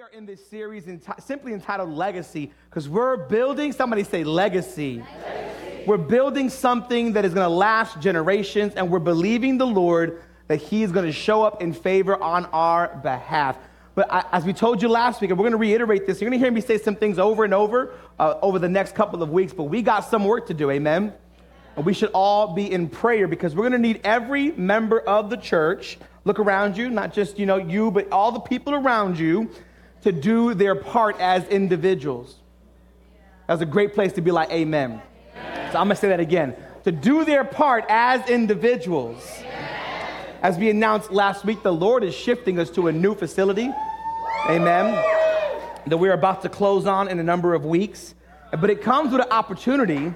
we 0.00 0.04
are 0.04 0.18
in 0.18 0.24
this 0.24 0.42
series 0.48 0.86
enti- 0.86 1.22
simply 1.22 1.52
entitled 1.52 1.90
Legacy 1.90 2.50
because 2.70 2.88
we're 2.88 3.18
building, 3.18 3.70
somebody 3.70 4.02
say 4.02 4.24
legacy. 4.24 5.04
legacy. 5.26 5.84
We're 5.86 5.98
building 5.98 6.48
something 6.48 7.12
that 7.12 7.26
is 7.26 7.34
going 7.34 7.44
to 7.44 7.54
last 7.54 8.00
generations, 8.00 8.72
and 8.76 8.90
we're 8.90 8.98
believing 8.98 9.58
the 9.58 9.66
Lord 9.66 10.22
that 10.46 10.56
He 10.56 10.82
is 10.82 10.90
going 10.90 11.04
to 11.04 11.12
show 11.12 11.42
up 11.42 11.60
in 11.60 11.74
favor 11.74 12.16
on 12.16 12.46
our 12.46 12.96
behalf. 13.02 13.58
But 13.94 14.10
I, 14.10 14.24
as 14.32 14.46
we 14.46 14.54
told 14.54 14.80
you 14.80 14.88
last 14.88 15.20
week, 15.20 15.32
and 15.32 15.38
we're 15.38 15.42
going 15.42 15.52
to 15.52 15.58
reiterate 15.58 16.06
this, 16.06 16.18
you're 16.18 16.30
going 16.30 16.40
to 16.40 16.42
hear 16.42 16.50
me 16.50 16.62
say 16.62 16.78
some 16.78 16.96
things 16.96 17.18
over 17.18 17.44
and 17.44 17.52
over 17.52 17.92
uh, 18.18 18.38
over 18.40 18.58
the 18.58 18.70
next 18.70 18.94
couple 18.94 19.22
of 19.22 19.28
weeks, 19.28 19.52
but 19.52 19.64
we 19.64 19.82
got 19.82 20.00
some 20.00 20.24
work 20.24 20.46
to 20.46 20.54
do, 20.54 20.70
amen? 20.70 21.12
And 21.76 21.84
we 21.84 21.92
should 21.92 22.12
all 22.14 22.54
be 22.54 22.72
in 22.72 22.88
prayer 22.88 23.28
because 23.28 23.54
we're 23.54 23.68
going 23.68 23.72
to 23.72 23.78
need 23.78 24.00
every 24.02 24.52
member 24.52 25.00
of 25.00 25.28
the 25.28 25.36
church 25.36 25.98
look 26.24 26.38
around 26.38 26.78
you, 26.78 26.88
not 26.88 27.12
just, 27.12 27.38
you 27.38 27.44
know, 27.44 27.58
you, 27.58 27.90
but 27.90 28.10
all 28.10 28.32
the 28.32 28.40
people 28.40 28.74
around 28.74 29.18
you 29.18 29.50
to 30.02 30.12
do 30.12 30.54
their 30.54 30.74
part 30.74 31.18
as 31.20 31.46
individuals. 31.48 32.36
That's 33.46 33.62
a 33.62 33.66
great 33.66 33.94
place 33.94 34.12
to 34.14 34.20
be 34.20 34.30
like, 34.30 34.50
amen. 34.50 35.02
amen. 35.36 35.72
So 35.72 35.78
I'm 35.78 35.86
going 35.86 35.96
to 35.96 35.96
say 35.96 36.08
that 36.08 36.20
again. 36.20 36.56
To 36.84 36.92
do 36.92 37.24
their 37.24 37.44
part 37.44 37.84
as 37.88 38.28
individuals. 38.30 39.22
Amen. 39.38 40.36
As 40.42 40.56
we 40.56 40.70
announced 40.70 41.10
last 41.10 41.44
week, 41.44 41.62
the 41.62 41.72
Lord 41.72 42.02
is 42.04 42.14
shifting 42.14 42.58
us 42.58 42.70
to 42.70 42.88
a 42.88 42.92
new 42.92 43.14
facility. 43.14 43.70
Amen. 44.48 44.94
That 45.86 45.98
we're 45.98 46.14
about 46.14 46.42
to 46.42 46.48
close 46.48 46.86
on 46.86 47.08
in 47.08 47.18
a 47.18 47.22
number 47.22 47.54
of 47.54 47.64
weeks. 47.64 48.14
But 48.50 48.70
it 48.70 48.82
comes 48.82 49.12
with 49.12 49.20
an 49.20 49.30
opportunity 49.30 50.14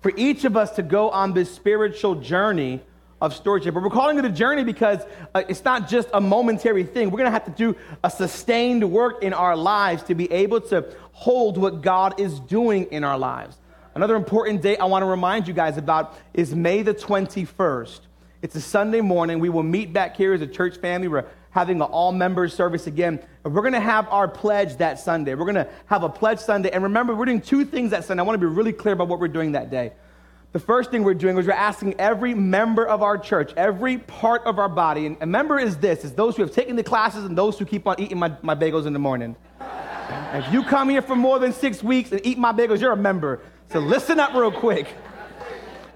for 0.00 0.12
each 0.16 0.44
of 0.44 0.56
us 0.56 0.76
to 0.76 0.82
go 0.82 1.10
on 1.10 1.32
this 1.32 1.52
spiritual 1.52 2.14
journey 2.16 2.82
of 3.20 3.34
stewardship. 3.34 3.74
But 3.74 3.82
we're 3.82 3.90
calling 3.90 4.18
it 4.18 4.24
a 4.24 4.30
journey 4.30 4.64
because 4.64 5.00
uh, 5.34 5.42
it's 5.48 5.64
not 5.64 5.88
just 5.88 6.08
a 6.12 6.20
momentary 6.20 6.84
thing. 6.84 7.10
We're 7.10 7.18
going 7.18 7.26
to 7.26 7.32
have 7.32 7.44
to 7.46 7.50
do 7.50 7.76
a 8.02 8.10
sustained 8.10 8.90
work 8.90 9.22
in 9.22 9.32
our 9.32 9.56
lives 9.56 10.02
to 10.04 10.14
be 10.14 10.30
able 10.32 10.60
to 10.62 10.86
hold 11.12 11.58
what 11.58 11.82
God 11.82 12.20
is 12.20 12.40
doing 12.40 12.84
in 12.90 13.04
our 13.04 13.18
lives. 13.18 13.56
Another 13.94 14.16
important 14.16 14.60
date 14.60 14.78
I 14.80 14.86
want 14.86 15.02
to 15.02 15.06
remind 15.06 15.46
you 15.46 15.54
guys 15.54 15.76
about 15.76 16.18
is 16.32 16.54
May 16.54 16.82
the 16.82 16.94
21st. 16.94 18.00
It's 18.42 18.56
a 18.56 18.60
Sunday 18.60 19.00
morning. 19.00 19.38
We 19.38 19.48
will 19.48 19.62
meet 19.62 19.92
back 19.92 20.16
here 20.16 20.34
as 20.34 20.42
a 20.42 20.46
church 20.46 20.76
family. 20.78 21.08
We're 21.08 21.26
having 21.50 21.76
an 21.76 21.82
all 21.82 22.10
members 22.10 22.52
service 22.52 22.88
again. 22.88 23.20
We're 23.44 23.62
going 23.62 23.72
to 23.72 23.80
have 23.80 24.08
our 24.08 24.26
pledge 24.26 24.76
that 24.78 24.98
Sunday. 24.98 25.34
We're 25.34 25.44
going 25.44 25.54
to 25.54 25.68
have 25.86 26.02
a 26.02 26.08
pledge 26.08 26.40
Sunday. 26.40 26.70
And 26.70 26.82
remember, 26.82 27.14
we're 27.14 27.26
doing 27.26 27.40
two 27.40 27.64
things 27.64 27.92
that 27.92 28.04
Sunday. 28.04 28.22
I 28.22 28.26
want 28.26 28.34
to 28.40 28.46
be 28.46 28.52
really 28.52 28.72
clear 28.72 28.94
about 28.94 29.06
what 29.06 29.20
we're 29.20 29.28
doing 29.28 29.52
that 29.52 29.70
day. 29.70 29.92
The 30.54 30.60
first 30.60 30.92
thing 30.92 31.02
we're 31.02 31.14
doing 31.14 31.36
is 31.36 31.48
we're 31.48 31.52
asking 31.52 31.96
every 31.98 32.32
member 32.32 32.86
of 32.86 33.02
our 33.02 33.18
church, 33.18 33.52
every 33.56 33.98
part 33.98 34.44
of 34.44 34.60
our 34.60 34.68
body, 34.68 35.06
and 35.06 35.16
a 35.20 35.26
member 35.26 35.58
is 35.58 35.78
this, 35.78 36.04
is 36.04 36.12
those 36.12 36.36
who 36.36 36.42
have 36.42 36.52
taken 36.52 36.76
the 36.76 36.84
classes 36.84 37.24
and 37.24 37.36
those 37.36 37.58
who 37.58 37.64
keep 37.64 37.88
on 37.88 37.98
eating 37.98 38.20
my, 38.20 38.32
my 38.40 38.54
bagels 38.54 38.86
in 38.86 38.92
the 38.92 39.00
morning. 39.00 39.34
if 40.32 40.52
you 40.52 40.62
come 40.62 40.88
here 40.88 41.02
for 41.02 41.16
more 41.16 41.40
than 41.40 41.52
six 41.52 41.82
weeks 41.82 42.12
and 42.12 42.24
eat 42.24 42.38
my 42.38 42.52
bagels, 42.52 42.80
you're 42.80 42.92
a 42.92 42.96
member. 42.96 43.40
So 43.72 43.80
listen 43.80 44.20
up 44.20 44.32
real 44.32 44.52
quick. 44.52 44.86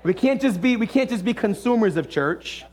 We 0.02 0.12
can't 0.12 0.40
just 0.40 0.60
be, 0.60 0.76
we 0.76 0.88
can't 0.88 1.08
just 1.08 1.24
be 1.24 1.34
consumers 1.34 1.96
of 1.96 2.10
church. 2.10 2.64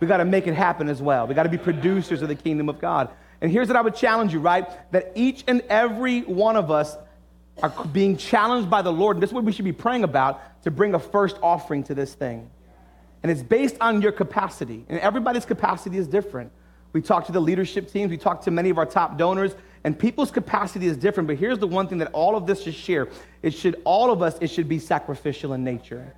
We 0.00 0.06
got 0.06 0.18
to 0.18 0.24
make 0.24 0.46
it 0.46 0.54
happen 0.54 0.88
as 0.88 1.02
well. 1.02 1.26
We 1.26 1.34
got 1.34 1.42
to 1.42 1.50
be 1.50 1.58
producers 1.58 2.22
of 2.22 2.28
the 2.28 2.34
kingdom 2.34 2.70
of 2.70 2.78
God. 2.80 3.10
And 3.42 3.52
here's 3.52 3.68
what 3.68 3.76
I 3.76 3.82
would 3.82 3.94
challenge 3.94 4.32
you, 4.32 4.40
right? 4.40 4.66
That 4.90 5.12
each 5.14 5.44
and 5.46 5.60
every 5.68 6.22
one 6.22 6.56
of 6.56 6.70
us 6.70 6.96
are 7.62 7.70
being 7.92 8.16
challenged 8.16 8.70
by 8.70 8.82
the 8.82 8.92
Lord, 8.92 9.16
and 9.16 9.22
this 9.22 9.30
is 9.30 9.34
what 9.34 9.44
we 9.44 9.52
should 9.52 9.64
be 9.64 9.72
praying 9.72 10.04
about, 10.04 10.62
to 10.64 10.70
bring 10.70 10.94
a 10.94 10.98
first 10.98 11.38
offering 11.42 11.82
to 11.84 11.94
this 11.94 12.14
thing. 12.14 12.50
And 13.22 13.30
it's 13.30 13.42
based 13.42 13.76
on 13.80 14.00
your 14.00 14.12
capacity, 14.12 14.84
and 14.88 14.98
everybody's 15.00 15.44
capacity 15.44 15.98
is 15.98 16.06
different. 16.06 16.52
We 16.92 17.02
talked 17.02 17.26
to 17.26 17.32
the 17.32 17.40
leadership 17.40 17.90
teams, 17.90 18.10
we 18.10 18.16
talked 18.16 18.44
to 18.44 18.50
many 18.50 18.70
of 18.70 18.78
our 18.78 18.86
top 18.86 19.18
donors, 19.18 19.54
and 19.84 19.98
people's 19.98 20.30
capacity 20.30 20.86
is 20.86 20.96
different. 20.96 21.26
But 21.26 21.36
here's 21.36 21.58
the 21.58 21.66
one 21.66 21.86
thing 21.88 21.98
that 21.98 22.10
all 22.12 22.36
of 22.36 22.46
this 22.46 22.62
should 22.62 22.74
share 22.74 23.08
it 23.42 23.52
should, 23.52 23.80
all 23.84 24.10
of 24.10 24.22
us, 24.22 24.36
it 24.40 24.48
should 24.48 24.68
be 24.68 24.78
sacrificial 24.78 25.52
in 25.52 25.64
nature. 25.64 26.14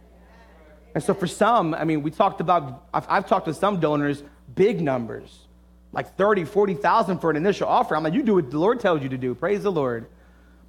And 0.94 1.02
so 1.02 1.14
for 1.14 1.26
some, 1.26 1.74
I 1.74 1.84
mean, 1.84 2.02
we 2.02 2.10
talked 2.10 2.40
about, 2.40 2.86
I've, 2.92 3.06
I've 3.08 3.26
talked 3.26 3.46
to 3.46 3.54
some 3.54 3.80
donors, 3.80 4.22
big 4.54 4.80
numbers, 4.80 5.46
like 5.92 6.16
30, 6.16 6.44
40,000 6.44 7.18
for 7.18 7.30
an 7.30 7.36
initial 7.36 7.68
offer. 7.68 7.96
I'm 7.96 8.02
like, 8.02 8.14
you 8.14 8.22
do 8.22 8.34
what 8.34 8.50
the 8.50 8.58
Lord 8.58 8.80
tells 8.80 9.02
you 9.02 9.08
to 9.08 9.18
do. 9.18 9.34
Praise 9.34 9.62
the 9.62 9.72
Lord. 9.72 10.06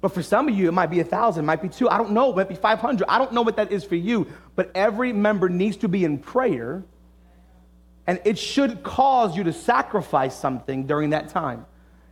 But 0.04 0.12
for 0.12 0.22
some 0.22 0.48
of 0.48 0.54
you, 0.54 0.68
it 0.68 0.72
might 0.72 0.90
be 0.90 1.00
a 1.00 1.04
thousand, 1.04 1.46
might 1.46 1.62
be 1.62 1.70
two. 1.70 1.88
I 1.88 1.96
don't 1.96 2.10
know. 2.10 2.30
It 2.30 2.36
might 2.36 2.50
be 2.50 2.56
500. 2.56 3.06
I 3.08 3.16
don't 3.16 3.32
know 3.32 3.40
what 3.40 3.56
that 3.56 3.72
is 3.72 3.84
for 3.84 3.94
you. 3.94 4.26
But 4.54 4.70
every 4.74 5.14
member 5.14 5.48
needs 5.48 5.78
to 5.78 5.88
be 5.88 6.04
in 6.04 6.18
prayer, 6.18 6.84
and 8.06 8.20
it 8.26 8.36
should 8.36 8.82
cause 8.82 9.34
you 9.34 9.44
to 9.44 9.52
sacrifice 9.54 10.38
something 10.38 10.86
during 10.86 11.08
that 11.08 11.30
time. 11.30 11.64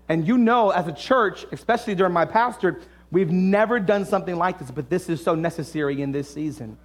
And 0.09 0.27
you 0.27 0.39
know, 0.39 0.71
as 0.71 0.89
a 0.89 0.93
church, 0.93 1.45
especially 1.53 1.95
during 1.95 2.15
my 2.15 2.25
pastorate, 2.25 2.83
we've 3.11 3.31
never 3.31 3.79
done 3.79 4.07
something 4.07 4.37
like 4.37 4.59
this, 4.59 4.71
but 4.71 4.89
this 4.89 5.11
is 5.11 5.23
so 5.23 5.35
necessary 5.35 6.01
in 6.01 6.13
this 6.13 6.33
season. 6.33 6.79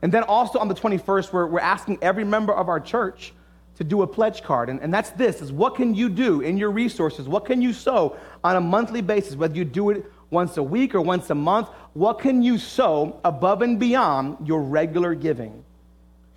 And 0.00 0.10
then 0.10 0.22
also 0.22 0.58
on 0.58 0.68
the 0.68 0.74
21st, 0.74 1.34
we're, 1.34 1.46
we're 1.48 1.60
asking 1.60 1.98
every 2.00 2.24
member 2.24 2.54
of 2.54 2.70
our 2.70 2.80
church 2.80 3.34
to 3.76 3.84
do 3.84 4.00
a 4.00 4.06
pledge 4.06 4.42
card. 4.42 4.70
And, 4.70 4.80
and 4.80 4.92
that's 4.94 5.10
this 5.10 5.42
is 5.42 5.52
what 5.52 5.74
can 5.74 5.94
you 5.94 6.08
do 6.08 6.40
in 6.40 6.56
your 6.56 6.70
resources? 6.70 7.28
What 7.28 7.44
can 7.44 7.60
you 7.60 7.74
sow 7.74 8.16
on 8.42 8.56
a 8.56 8.60
monthly 8.62 9.02
basis, 9.02 9.36
whether 9.36 9.54
you 9.54 9.66
do 9.66 9.90
it 9.90 10.10
once 10.30 10.56
a 10.56 10.62
week 10.62 10.94
or 10.94 11.00
once 11.00 11.30
a 11.30 11.34
month? 11.34 11.68
What 11.94 12.18
can 12.18 12.42
you 12.42 12.58
sow 12.58 13.20
above 13.24 13.62
and 13.62 13.78
beyond 13.78 14.46
your 14.46 14.62
regular 14.62 15.14
giving? 15.14 15.64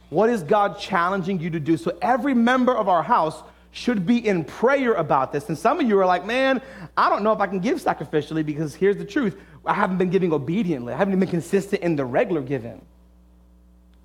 What 0.10 0.30
is 0.30 0.44
God 0.44 0.80
challenging 0.80 1.40
you 1.40 1.50
to 1.52 1.60
do? 1.60 1.78
So 1.78 1.98
every 2.02 2.34
member 2.34 2.76
of 2.76 2.90
our 2.90 3.04
house 3.04 3.44
should 3.72 4.06
be 4.06 4.26
in 4.28 4.44
prayer 4.44 4.94
about 4.94 5.32
this. 5.32 5.48
And 5.50 5.58
some 5.58 5.80
of 5.80 5.88
you 5.88 6.00
are 6.00 6.06
like, 6.06 6.26
man, 6.26 6.62
I 6.98 7.10
don't 7.10 7.24
know 7.24 7.32
if 7.32 7.40
I 7.40 7.48
can 7.48 7.60
give 7.60 7.80
sacrificially 7.80 8.46
because 8.46 8.74
here's 8.74 8.98
the 8.98 9.06
truth 9.06 9.38
I 9.66 9.74
haven't 9.74 9.98
been 9.98 10.10
giving 10.10 10.34
obediently, 10.34 10.94
I 10.94 10.98
haven't 10.98 11.20
been 11.20 11.30
consistent 11.30 11.84
in 11.84 11.96
the 11.96 12.06
regular 12.06 12.42
giving. 12.42 12.84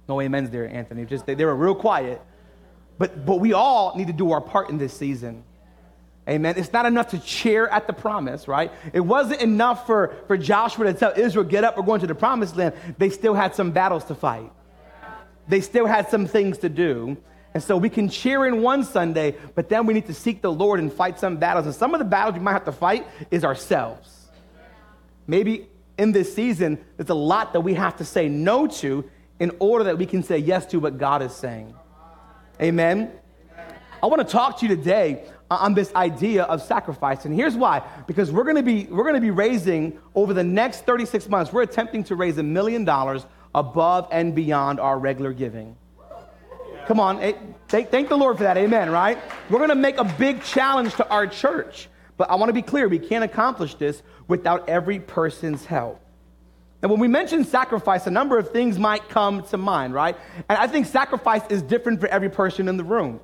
No 0.09 0.21
amens 0.21 0.51
there, 0.51 0.69
Anthony. 0.69 1.06
Just 1.06 1.25
they, 1.25 1.34
they 1.34 1.45
were 1.45 1.55
real 1.55 1.75
quiet. 1.75 2.21
But, 2.99 3.25
but 3.25 3.37
we 3.37 3.53
all 3.55 3.97
need 3.97 4.09
to 4.09 4.12
do 4.12 4.33
our 4.33 4.41
part 4.41 4.69
in 4.69 4.78
this 4.78 4.93
season. 4.93 5.43
Amen. 6.28 6.54
It's 6.56 6.72
not 6.72 6.86
enough 6.86 7.08
to 7.08 7.18
cheer 7.18 7.66
at 7.66 7.86
the 7.86 7.92
promise, 7.92 8.48
right? 8.48 8.72
It 8.94 9.00
wasn't 9.00 9.42
enough 9.42 9.86
for, 9.86 10.14
for 10.26 10.38
Joshua 10.38 10.86
to 10.86 10.94
tell 10.94 11.12
Israel, 11.16 11.44
get 11.44 11.64
up, 11.64 11.76
we're 11.76 11.84
going 11.84 12.00
to 12.00 12.06
the 12.06 12.14
promised 12.14 12.56
land. 12.56 12.74
They 12.96 13.10
still 13.10 13.34
had 13.34 13.54
some 13.54 13.72
battles 13.72 14.04
to 14.04 14.14
fight, 14.14 14.50
they 15.48 15.60
still 15.60 15.86
had 15.86 16.08
some 16.08 16.26
things 16.26 16.58
to 16.58 16.68
do. 16.68 17.16
And 17.52 17.62
so 17.62 17.76
we 17.76 17.88
can 17.88 18.08
cheer 18.08 18.46
in 18.46 18.62
one 18.62 18.82
Sunday, 18.82 19.36
but 19.54 19.68
then 19.68 19.86
we 19.86 19.94
need 19.94 20.06
to 20.06 20.14
seek 20.14 20.42
the 20.42 20.50
Lord 20.50 20.80
and 20.80 20.92
fight 20.92 21.20
some 21.20 21.36
battles. 21.36 21.66
And 21.66 21.74
some 21.74 21.94
of 21.94 22.00
the 22.00 22.04
battles 22.04 22.34
we 22.34 22.41
might 22.41 22.52
have 22.52 22.64
to 22.64 22.72
fight 22.72 23.06
is 23.30 23.44
ourselves. 23.44 24.28
Maybe 25.28 25.68
in 25.96 26.10
this 26.10 26.34
season, 26.34 26.84
there's 26.96 27.10
a 27.10 27.14
lot 27.14 27.52
that 27.52 27.60
we 27.60 27.74
have 27.74 27.96
to 27.98 28.04
say 28.04 28.28
no 28.28 28.66
to 28.66 29.08
in 29.38 29.52
order 29.60 29.84
that 29.84 29.98
we 29.98 30.06
can 30.06 30.24
say 30.24 30.38
yes 30.38 30.66
to 30.66 30.80
what 30.80 30.98
God 30.98 31.22
is 31.22 31.32
saying. 31.32 31.72
Amen. 32.60 33.12
I 34.02 34.06
want 34.06 34.26
to 34.26 34.30
talk 34.30 34.58
to 34.58 34.66
you 34.66 34.74
today 34.74 35.24
Uh, 35.50 35.56
on 35.56 35.75
this 35.75 35.94
idea 35.94 36.44
of 36.44 36.62
sacrifice. 36.62 37.27
And 37.27 37.34
here's 37.34 37.55
why. 37.55 37.82
Because 38.06 38.32
we're 38.32 38.44
to 38.56 38.62
be 38.62 38.84
we're 38.84 39.05
to 39.12 39.21
be 39.21 39.31
raising 39.31 40.00
over 40.15 40.32
the 40.32 40.43
next 40.43 40.87
36 40.87 41.28
months, 41.28 41.53
we're 41.53 41.62
attempting 41.62 42.03
to 42.05 42.16
raise 42.16 42.38
a 42.38 42.43
million 42.43 42.84
dollars 42.84 43.27
above 43.54 44.09
and 44.10 44.34
beyond 44.34 44.81
our 44.81 44.99
regular 44.99 45.34
giving. 45.34 45.77
Come 46.87 46.99
on, 46.99 47.21
eh, 47.21 47.33
thank, 47.69 47.91
thank 47.91 48.09
the 48.09 48.16
Lord 48.16 48.37
for 48.37 48.43
that. 48.43 48.56
Amen, 48.56 48.91
right? 48.91 49.19
We're 49.49 49.59
to 49.69 49.75
make 49.75 49.99
a 49.99 50.04
big 50.04 50.43
challenge 50.43 50.94
to 50.94 51.09
our 51.09 51.27
church. 51.27 51.88
But 52.16 52.31
I 52.31 52.37
want 52.37 52.49
to 52.49 52.54
be 52.54 52.62
clear, 52.62 52.88
we 52.88 52.99
can't 52.99 53.25
accomplish 53.25 53.75
this 53.75 54.03
without 54.28 54.69
every 54.69 55.00
person's 55.00 55.65
help. 55.65 56.00
And 56.83 56.91
when 56.91 57.00
we 57.00 57.09
mention 57.09 57.44
sacrifice, 57.44 58.06
a 58.06 58.10
number 58.10 58.38
of 58.38 58.50
things 58.50 58.78
might 58.78 59.09
come 59.09 59.43
to 59.44 59.56
mind, 59.56 59.94
right? 59.94 60.16
And 60.49 60.59
I 60.59 60.66
think 60.66 60.87
sacrifice 60.87 61.43
is 61.49 61.62
different 61.62 62.00
for 62.00 62.09
every 62.09 62.28
person 62.28 62.69
in 62.69 62.77
the 62.77 62.84
room. 62.84 63.21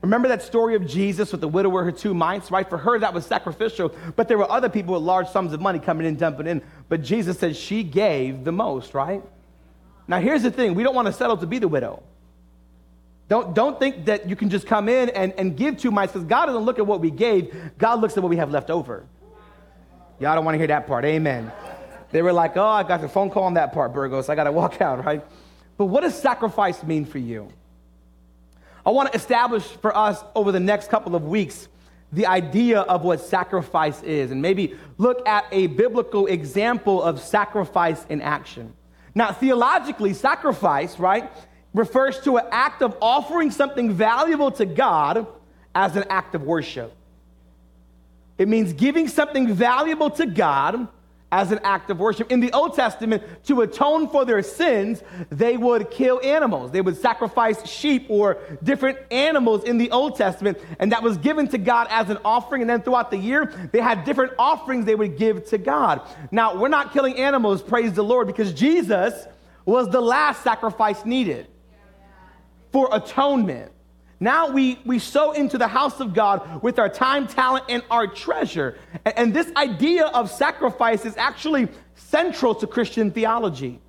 Remember 0.00 0.28
that 0.28 0.42
story 0.42 0.76
of 0.76 0.86
Jesus 0.86 1.32
with 1.32 1.40
the 1.40 1.48
widower, 1.48 1.84
her 1.84 1.92
two 1.92 2.14
mites, 2.14 2.50
right? 2.50 2.68
For 2.68 2.78
her, 2.78 2.98
that 3.00 3.12
was 3.12 3.26
sacrificial, 3.26 3.94
but 4.14 4.28
there 4.28 4.38
were 4.38 4.50
other 4.50 4.68
people 4.68 4.94
with 4.94 5.02
large 5.02 5.28
sums 5.28 5.52
of 5.52 5.60
money 5.60 5.80
coming 5.80 6.06
in, 6.06 6.16
dumping 6.16 6.46
in. 6.46 6.62
But 6.88 7.02
Jesus 7.02 7.38
said 7.38 7.56
she 7.56 7.82
gave 7.82 8.44
the 8.44 8.52
most, 8.52 8.94
right? 8.94 9.22
Now, 10.06 10.20
here's 10.20 10.42
the 10.42 10.50
thing 10.50 10.74
we 10.74 10.84
don't 10.84 10.94
want 10.94 11.06
to 11.06 11.12
settle 11.12 11.36
to 11.36 11.46
be 11.46 11.58
the 11.58 11.68
widow. 11.68 12.02
Don't, 13.28 13.54
don't 13.54 13.78
think 13.78 14.06
that 14.06 14.28
you 14.28 14.36
can 14.36 14.48
just 14.48 14.66
come 14.66 14.88
in 14.88 15.10
and, 15.10 15.32
and 15.34 15.56
give 15.56 15.76
two 15.76 15.90
mites 15.90 16.12
because 16.12 16.26
God 16.26 16.46
doesn't 16.46 16.62
look 16.62 16.78
at 16.78 16.86
what 16.86 17.00
we 17.00 17.10
gave, 17.10 17.54
God 17.76 18.00
looks 18.00 18.16
at 18.16 18.22
what 18.22 18.30
we 18.30 18.36
have 18.36 18.50
left 18.50 18.70
over. 18.70 19.04
Y'all 20.18 20.34
don't 20.34 20.44
want 20.44 20.54
to 20.54 20.58
hear 20.58 20.68
that 20.68 20.86
part. 20.86 21.04
Amen. 21.04 21.52
They 22.10 22.22
were 22.22 22.32
like, 22.32 22.56
oh, 22.56 22.64
I 22.66 22.84
got 22.84 23.00
the 23.02 23.08
phone 23.08 23.30
call 23.30 23.44
on 23.44 23.54
that 23.54 23.72
part, 23.72 23.92
Burgos. 23.92 24.28
I 24.28 24.34
got 24.34 24.44
to 24.44 24.52
walk 24.52 24.80
out, 24.80 25.04
right? 25.04 25.24
But 25.76 25.86
what 25.86 26.00
does 26.00 26.14
sacrifice 26.14 26.82
mean 26.82 27.04
for 27.04 27.18
you? 27.18 27.52
I 28.88 28.90
want 28.90 29.12
to 29.12 29.18
establish 29.18 29.64
for 29.64 29.94
us 29.94 30.24
over 30.34 30.50
the 30.50 30.60
next 30.60 30.88
couple 30.88 31.14
of 31.14 31.24
weeks 31.24 31.68
the 32.10 32.24
idea 32.24 32.80
of 32.80 33.02
what 33.02 33.20
sacrifice 33.20 34.02
is 34.02 34.30
and 34.30 34.40
maybe 34.40 34.76
look 34.96 35.28
at 35.28 35.44
a 35.52 35.66
biblical 35.66 36.26
example 36.26 37.02
of 37.02 37.20
sacrifice 37.20 38.06
in 38.08 38.22
action. 38.22 38.72
Now, 39.14 39.30
theologically, 39.30 40.14
sacrifice, 40.14 40.98
right, 40.98 41.30
refers 41.74 42.18
to 42.20 42.38
an 42.38 42.46
act 42.50 42.80
of 42.80 42.96
offering 43.02 43.50
something 43.50 43.92
valuable 43.92 44.50
to 44.52 44.64
God 44.64 45.26
as 45.74 45.94
an 45.94 46.04
act 46.08 46.34
of 46.34 46.44
worship. 46.44 46.94
It 48.38 48.48
means 48.48 48.72
giving 48.72 49.06
something 49.06 49.52
valuable 49.52 50.08
to 50.12 50.24
God 50.24 50.88
as 51.30 51.52
an 51.52 51.60
act 51.62 51.90
of 51.90 51.98
worship. 51.98 52.30
In 52.32 52.40
the 52.40 52.52
Old 52.52 52.74
Testament, 52.74 53.22
to 53.44 53.60
atone 53.60 54.08
for 54.08 54.24
their 54.24 54.42
sins, 54.42 55.02
they 55.30 55.56
would 55.56 55.90
kill 55.90 56.20
animals. 56.22 56.70
They 56.70 56.80
would 56.80 56.96
sacrifice 56.96 57.66
sheep 57.68 58.06
or 58.08 58.38
different 58.62 58.98
animals 59.10 59.64
in 59.64 59.76
the 59.78 59.90
Old 59.90 60.16
Testament, 60.16 60.58
and 60.78 60.92
that 60.92 61.02
was 61.02 61.18
given 61.18 61.46
to 61.48 61.58
God 61.58 61.88
as 61.90 62.08
an 62.08 62.18
offering. 62.24 62.62
And 62.62 62.70
then 62.70 62.80
throughout 62.80 63.10
the 63.10 63.18
year, 63.18 63.52
they 63.72 63.80
had 63.80 64.04
different 64.04 64.32
offerings 64.38 64.86
they 64.86 64.94
would 64.94 65.18
give 65.18 65.46
to 65.48 65.58
God. 65.58 66.00
Now, 66.30 66.56
we're 66.56 66.68
not 66.68 66.92
killing 66.92 67.18
animals, 67.18 67.62
praise 67.62 67.92
the 67.92 68.04
Lord, 68.04 68.26
because 68.26 68.52
Jesus 68.54 69.26
was 69.66 69.90
the 69.90 70.00
last 70.00 70.42
sacrifice 70.42 71.04
needed 71.04 71.46
for 72.72 72.88
atonement. 72.90 73.72
Now 74.20 74.50
we, 74.50 74.80
we 74.84 74.98
sow 74.98 75.32
into 75.32 75.58
the 75.58 75.68
house 75.68 76.00
of 76.00 76.12
God 76.12 76.62
with 76.62 76.78
our 76.78 76.88
time, 76.88 77.28
talent, 77.28 77.66
and 77.68 77.82
our 77.90 78.06
treasure. 78.06 78.76
And, 79.04 79.18
and, 79.18 79.34
this 79.34 79.50
idea 79.54 80.06
of 80.06 80.30
sacrifice 80.30 81.04
is 81.04 81.16
actually 81.16 81.68
central 81.94 82.54
to 82.56 82.66
Christian 82.66 83.12
theology. 83.12 83.80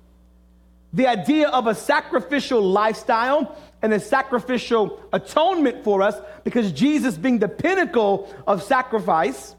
The 0.92 1.08
idea 1.08 1.48
of 1.48 1.66
a 1.66 1.74
sacrificial 1.74 2.62
lifestyle 2.62 3.56
and 3.82 3.92
a 3.92 4.00
sacrificial 4.00 5.00
atonement 5.12 5.82
for 5.82 6.02
us, 6.02 6.16
because 6.44 6.70
Jesus, 6.72 7.16
being 7.16 7.38
the 7.38 7.48
pinnacle 7.48 8.32
of 8.46 8.62
sacrifice, 8.62 9.56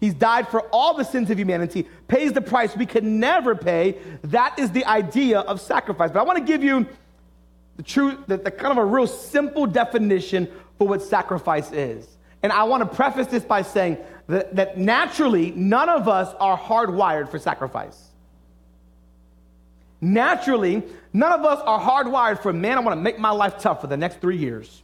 He's 0.00 0.14
died 0.14 0.48
for 0.48 0.62
all 0.72 0.96
the 0.96 1.04
sins 1.04 1.30
of 1.30 1.38
humanity, 1.38 1.86
pays 2.08 2.32
the 2.32 2.40
price 2.40 2.74
we 2.74 2.86
could 2.86 3.04
never 3.04 3.54
pay. 3.54 3.98
That 4.24 4.58
is 4.58 4.70
the 4.70 4.86
idea 4.86 5.40
of 5.40 5.60
sacrifice. 5.60 6.10
But 6.10 6.20
I 6.20 6.22
want 6.22 6.38
to 6.38 6.44
give 6.44 6.64
you 6.64 6.86
the 7.80 7.84
truth, 7.84 8.18
the, 8.26 8.36
the 8.36 8.50
kind 8.50 8.72
of 8.72 8.76
a 8.76 8.84
real 8.84 9.06
simple 9.06 9.66
definition 9.66 10.46
for 10.76 10.86
what 10.86 11.00
sacrifice 11.00 11.72
is. 11.72 12.06
And 12.42 12.52
I 12.52 12.64
want 12.64 12.82
to 12.82 12.94
preface 12.94 13.28
this 13.28 13.42
by 13.42 13.62
saying 13.62 13.96
that, 14.26 14.54
that 14.56 14.76
naturally, 14.76 15.50
none 15.52 15.88
of 15.88 16.06
us 16.06 16.34
are 16.38 16.58
hardwired 16.58 17.30
for 17.30 17.38
sacrifice. 17.38 17.98
Naturally, 19.98 20.82
none 21.14 21.32
of 21.32 21.46
us 21.46 21.58
are 21.64 21.80
hardwired 21.80 22.42
for, 22.42 22.52
man, 22.52 22.76
I 22.76 22.80
want 22.82 22.98
to 22.98 23.02
make 23.02 23.18
my 23.18 23.30
life 23.30 23.58
tough 23.60 23.80
for 23.80 23.86
the 23.86 23.96
next 23.96 24.20
three 24.20 24.36
years. 24.36 24.82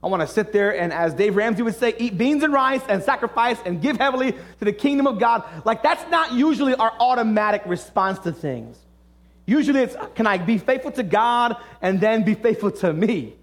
I 0.00 0.06
want 0.06 0.20
to 0.20 0.28
sit 0.28 0.52
there 0.52 0.80
and, 0.80 0.92
as 0.92 1.14
Dave 1.14 1.34
Ramsey 1.34 1.62
would 1.62 1.74
say, 1.74 1.94
eat 1.98 2.16
beans 2.16 2.44
and 2.44 2.52
rice 2.52 2.82
and 2.88 3.02
sacrifice 3.02 3.58
and 3.64 3.82
give 3.82 3.96
heavily 3.96 4.30
to 4.30 4.64
the 4.64 4.72
kingdom 4.72 5.08
of 5.08 5.18
God. 5.18 5.42
Like, 5.64 5.82
that's 5.82 6.08
not 6.12 6.32
usually 6.32 6.76
our 6.76 6.92
automatic 7.00 7.62
response 7.66 8.20
to 8.20 8.30
things. 8.30 8.78
Usually 9.48 9.80
it's, 9.80 9.96
can 10.14 10.26
I 10.26 10.36
be 10.36 10.58
faithful 10.58 10.90
to 10.90 11.02
God 11.02 11.56
and 11.80 11.98
then 11.98 12.22
be 12.22 12.34
faithful 12.34 12.70
to 12.70 12.92
me? 12.92 13.34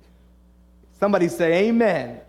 Somebody 1.00 1.28
say, 1.30 1.68
Amen. 1.68 2.22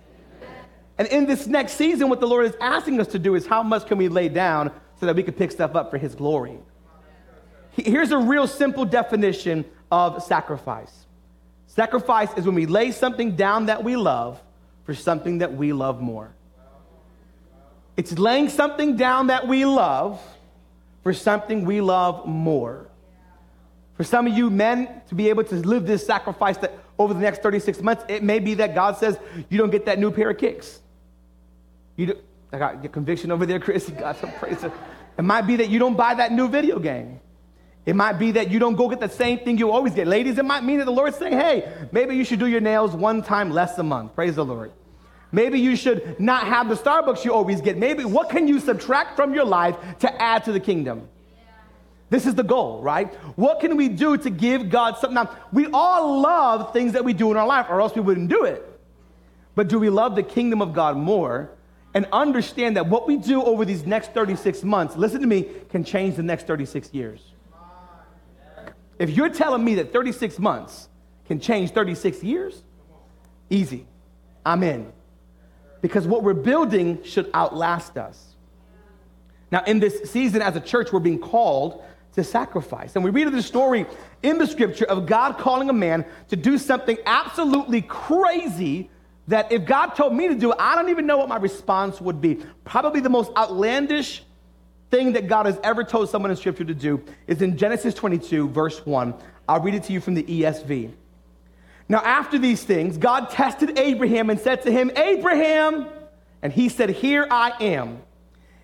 And 0.96 1.06
in 1.08 1.26
this 1.26 1.46
next 1.46 1.75
season, 1.75 2.08
what 2.08 2.20
the 2.20 2.26
Lord 2.26 2.46
is 2.46 2.55
asking 2.58 2.99
us 3.02 3.08
to 3.08 3.19
do 3.19 3.34
is 3.34 3.46
how 3.46 3.62
much 3.62 3.87
can 3.87 3.99
we 3.99 4.08
lay 4.08 4.31
down 4.31 4.73
so 4.99 5.05
that 5.05 5.14
we 5.14 5.23
can 5.23 5.34
pick 5.34 5.52
stuff 5.52 5.75
up 5.75 5.90
for 5.90 5.99
His 5.99 6.14
glory? 6.14 6.56
Here's 7.73 8.12
a 8.12 8.19
real 8.19 8.46
simple 8.46 8.87
definition 8.87 9.67
of 9.93 10.22
sacrifice 10.22 11.05
sacrifice 11.67 12.32
is 12.38 12.46
when 12.46 12.55
we 12.55 12.64
lay 12.64 12.93
something 12.93 13.37
down 13.37 13.67
that 13.67 13.84
we 13.84 13.94
love 13.96 14.40
for 14.84 14.94
something 14.94 15.38
that 15.38 15.52
we 15.52 15.75
love 15.75 16.00
more. 16.00 16.34
It's 17.99 18.19
laying 18.19 18.49
something 18.49 18.96
down 18.96 19.26
that 19.26 19.46
we 19.46 19.67
love 19.67 20.19
for 21.02 21.12
something 21.12 21.67
we 21.67 21.82
love 21.82 22.26
more. 22.26 22.87
For 23.96 24.04
some 24.04 24.26
of 24.26 24.37
you 24.37 24.50
men 24.50 25.02
to 25.08 25.14
be 25.14 25.28
able 25.28 25.44
to 25.44 25.54
live 25.56 25.87
this 25.87 26.06
sacrifice 26.06 26.58
that 26.58 26.72
over 26.98 27.14
the 27.14 27.20
next 27.20 27.43
36 27.43 27.81
months, 27.81 28.04
it 28.08 28.22
may 28.22 28.38
be 28.38 28.54
that 28.54 28.75
God 28.75 28.96
says 28.98 29.19
you 29.48 29.58
don't 29.58 29.70
get 29.70 29.87
that 29.87 29.98
new 29.98 30.10
pair 30.10 30.31
of 30.31 30.38
kicks. 30.38 30.81
You 31.96 32.19
I 32.52 32.58
got 32.58 32.82
your 32.82 32.93
conviction 32.93 33.31
over 33.31 33.46
there, 33.46 33.58
Chris. 33.58 33.88
God, 33.98 34.16
some 34.16 34.32
praise. 34.32 34.64
It 34.64 35.22
might 35.22 35.43
be 35.43 35.56
that 35.56 35.69
you 35.69 35.78
don't 35.78 35.96
buy 35.96 36.14
that 36.14 36.32
new 36.32 36.48
video 36.48 36.78
game. 36.78 37.20
It 37.84 37.94
might 37.94 38.14
be 38.14 38.32
that 38.32 38.50
you 38.50 38.58
don't 38.58 38.75
go 38.75 38.88
get 38.88 39.00
the 39.00 39.08
same 39.08 39.38
thing 39.38 39.58
you 39.58 39.70
always 39.70 39.94
get. 39.94 40.06
Ladies, 40.06 40.38
it 40.38 40.44
might 40.44 40.64
mean 40.64 40.78
that 40.78 40.87
the 40.87 40.93
Lord's 40.93 41.16
saying, 41.16 41.34
hey, 41.34 41.72
maybe 41.93 42.16
you 42.16 42.25
should 42.25 42.40
do 42.40 42.46
your 42.46 42.60
nails 42.60 42.93
one 42.93 43.22
time 43.22 43.50
less 43.50 43.78
a 43.78 43.82
month. 43.82 44.14
Praise 44.14 44.34
the 44.34 44.44
Lord. 44.44 44.72
Maybe 45.31 45.60
you 45.60 45.76
should 45.76 46.19
not 46.19 46.46
have 46.46 46.69
the 46.69 46.75
Starbucks 46.75 47.25
you 47.25 47.32
always 47.32 47.60
get. 47.60 47.76
Maybe 47.76 48.04
what 48.04 48.28
can 48.28 48.48
you 48.48 48.58
subtract 48.58 49.16
from 49.16 49.34
your 49.34 49.44
life 49.44 49.76
to 50.00 50.22
add 50.22 50.44
to 50.44 50.52
the 50.52 50.60
kingdom? 50.60 51.08
This 52.08 52.26
is 52.26 52.35
the 52.35 52.44
goal, 52.44 52.82
right? 52.82 53.12
What 53.37 53.61
can 53.61 53.76
we 53.76 53.88
do 53.88 54.17
to 54.17 54.31
give 54.31 54.70
God 54.70 54.97
something? 54.99 55.14
Now, 55.14 55.31
we 55.53 55.67
all 55.73 56.20
love 56.20 56.73
things 56.73 56.93
that 56.93 57.05
we 57.05 57.12
do 57.12 57.31
in 57.31 57.37
our 57.37 57.47
life, 57.47 57.67
or 57.69 57.81
else 57.81 57.94
we 57.94 58.00
wouldn't 58.00 58.29
do 58.29 58.44
it. 58.44 58.64
But 59.56 59.69
do 59.69 59.79
we 59.79 59.91
love 59.91 60.14
the 60.14 60.23
kingdom 60.23 60.62
of 60.62 60.73
God 60.73 60.97
more 60.97 61.50
and 61.94 62.06
understand 62.12 62.76
that 62.76 62.87
what 62.87 63.08
we 63.08 63.17
do 63.17 63.43
over 63.43 63.64
these 63.64 63.87
next 63.87 64.12
36 64.12 64.62
months, 64.62 64.97
listen 64.97 65.20
to 65.23 65.26
me, 65.26 65.49
can 65.70 65.82
change 65.82 66.17
the 66.17 66.23
next 66.23 66.47
36 66.47 66.93
years? 66.94 67.20
If 68.99 69.11
you're 69.11 69.31
telling 69.31 69.64
me 69.64 69.76
that 69.76 69.93
36 69.93 70.38
months 70.38 70.88
can 71.26 71.41
change 71.41 71.73
36 71.73 72.23
years, 72.23 72.62
easy. 73.50 73.87
I'm 74.44 74.62
in. 74.62 74.93
Because 75.81 76.06
what 76.06 76.23
we're 76.23 76.35
building 76.35 77.03
should 77.03 77.31
outlast 77.35 77.97
us. 77.97 78.37
Now, 79.50 79.62
in 79.64 79.81
this 79.81 80.11
season 80.11 80.43
as 80.43 80.56
a 80.56 80.61
church, 80.61 80.93
we're 80.93 81.00
being 81.00 81.19
called 81.19 81.82
to 82.16 82.24
sacrifice. 82.24 82.96
And 82.96 83.04
we 83.04 83.10
read 83.10 83.26
of 83.26 83.34
the 83.34 83.42
story 83.42 83.86
in 84.22 84.38
the 84.38 84.46
scripture 84.46 84.86
of 84.86 85.06
God 85.06 85.38
calling 85.38 85.70
a 85.70 85.74
man 85.74 86.04
to 86.28 86.36
do 86.36 86.58
something 86.58 86.96
absolutely 87.06 87.82
crazy 87.82 88.90
that 89.28 89.52
if 89.52 89.66
God 89.66 89.88
told 89.90 90.14
me 90.14 90.28
to 90.28 90.34
do 90.34 90.50
it, 90.50 90.56
I 90.58 90.74
don't 90.74 90.88
even 90.88 91.06
know 91.06 91.18
what 91.18 91.28
my 91.28 91.36
response 91.36 92.00
would 92.00 92.20
be. 92.20 92.42
Probably 92.64 93.00
the 93.00 93.10
most 93.10 93.30
outlandish 93.36 94.22
thing 94.90 95.12
that 95.12 95.28
God 95.28 95.46
has 95.46 95.58
ever 95.62 95.84
told 95.84 96.08
someone 96.08 96.30
in 96.30 96.36
scripture 96.36 96.64
to 96.64 96.74
do 96.74 97.02
is 97.26 97.42
in 97.42 97.58
Genesis 97.58 97.92
22, 97.92 98.48
verse 98.48 98.84
1. 98.86 99.14
I'll 99.48 99.60
read 99.60 99.74
it 99.74 99.84
to 99.84 99.92
you 99.92 100.00
from 100.00 100.14
the 100.14 100.22
ESV. 100.22 100.92
Now, 101.88 101.98
after 101.98 102.38
these 102.38 102.64
things, 102.64 102.96
God 102.96 103.30
tested 103.30 103.78
Abraham 103.78 104.30
and 104.30 104.40
said 104.40 104.62
to 104.62 104.72
him, 104.72 104.90
Abraham, 104.96 105.86
and 106.40 106.52
he 106.52 106.69
said, 106.69 106.90
Here 106.90 107.26
I 107.30 107.52
am. 107.62 108.00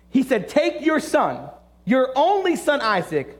He 0.09 0.23
said, 0.23 0.49
Take 0.49 0.83
your 0.85 0.99
son, 0.99 1.49
your 1.85 2.11
only 2.15 2.55
son 2.55 2.81
Isaac 2.81 3.39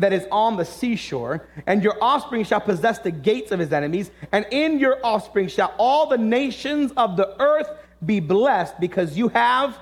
that 0.00 0.12
is 0.12 0.26
on 0.32 0.56
the 0.56 0.64
seashore, 0.64 1.46
and 1.66 1.82
your 1.82 1.96
offspring 2.02 2.44
shall 2.44 2.60
possess 2.60 2.98
the 2.98 3.10
gates 3.10 3.52
of 3.52 3.60
his 3.60 3.72
enemies, 3.72 4.10
and 4.32 4.46
in 4.50 4.78
your 4.78 4.98
offspring 5.04 5.48
shall 5.48 5.74
all 5.78 6.08
the 6.08 6.18
nations 6.18 6.92
of 6.96 7.16
the 7.16 7.40
earth 7.40 7.70
be 8.04 8.18
blessed 8.18 8.80
because 8.80 9.16
you 9.16 9.28
have 9.28 9.78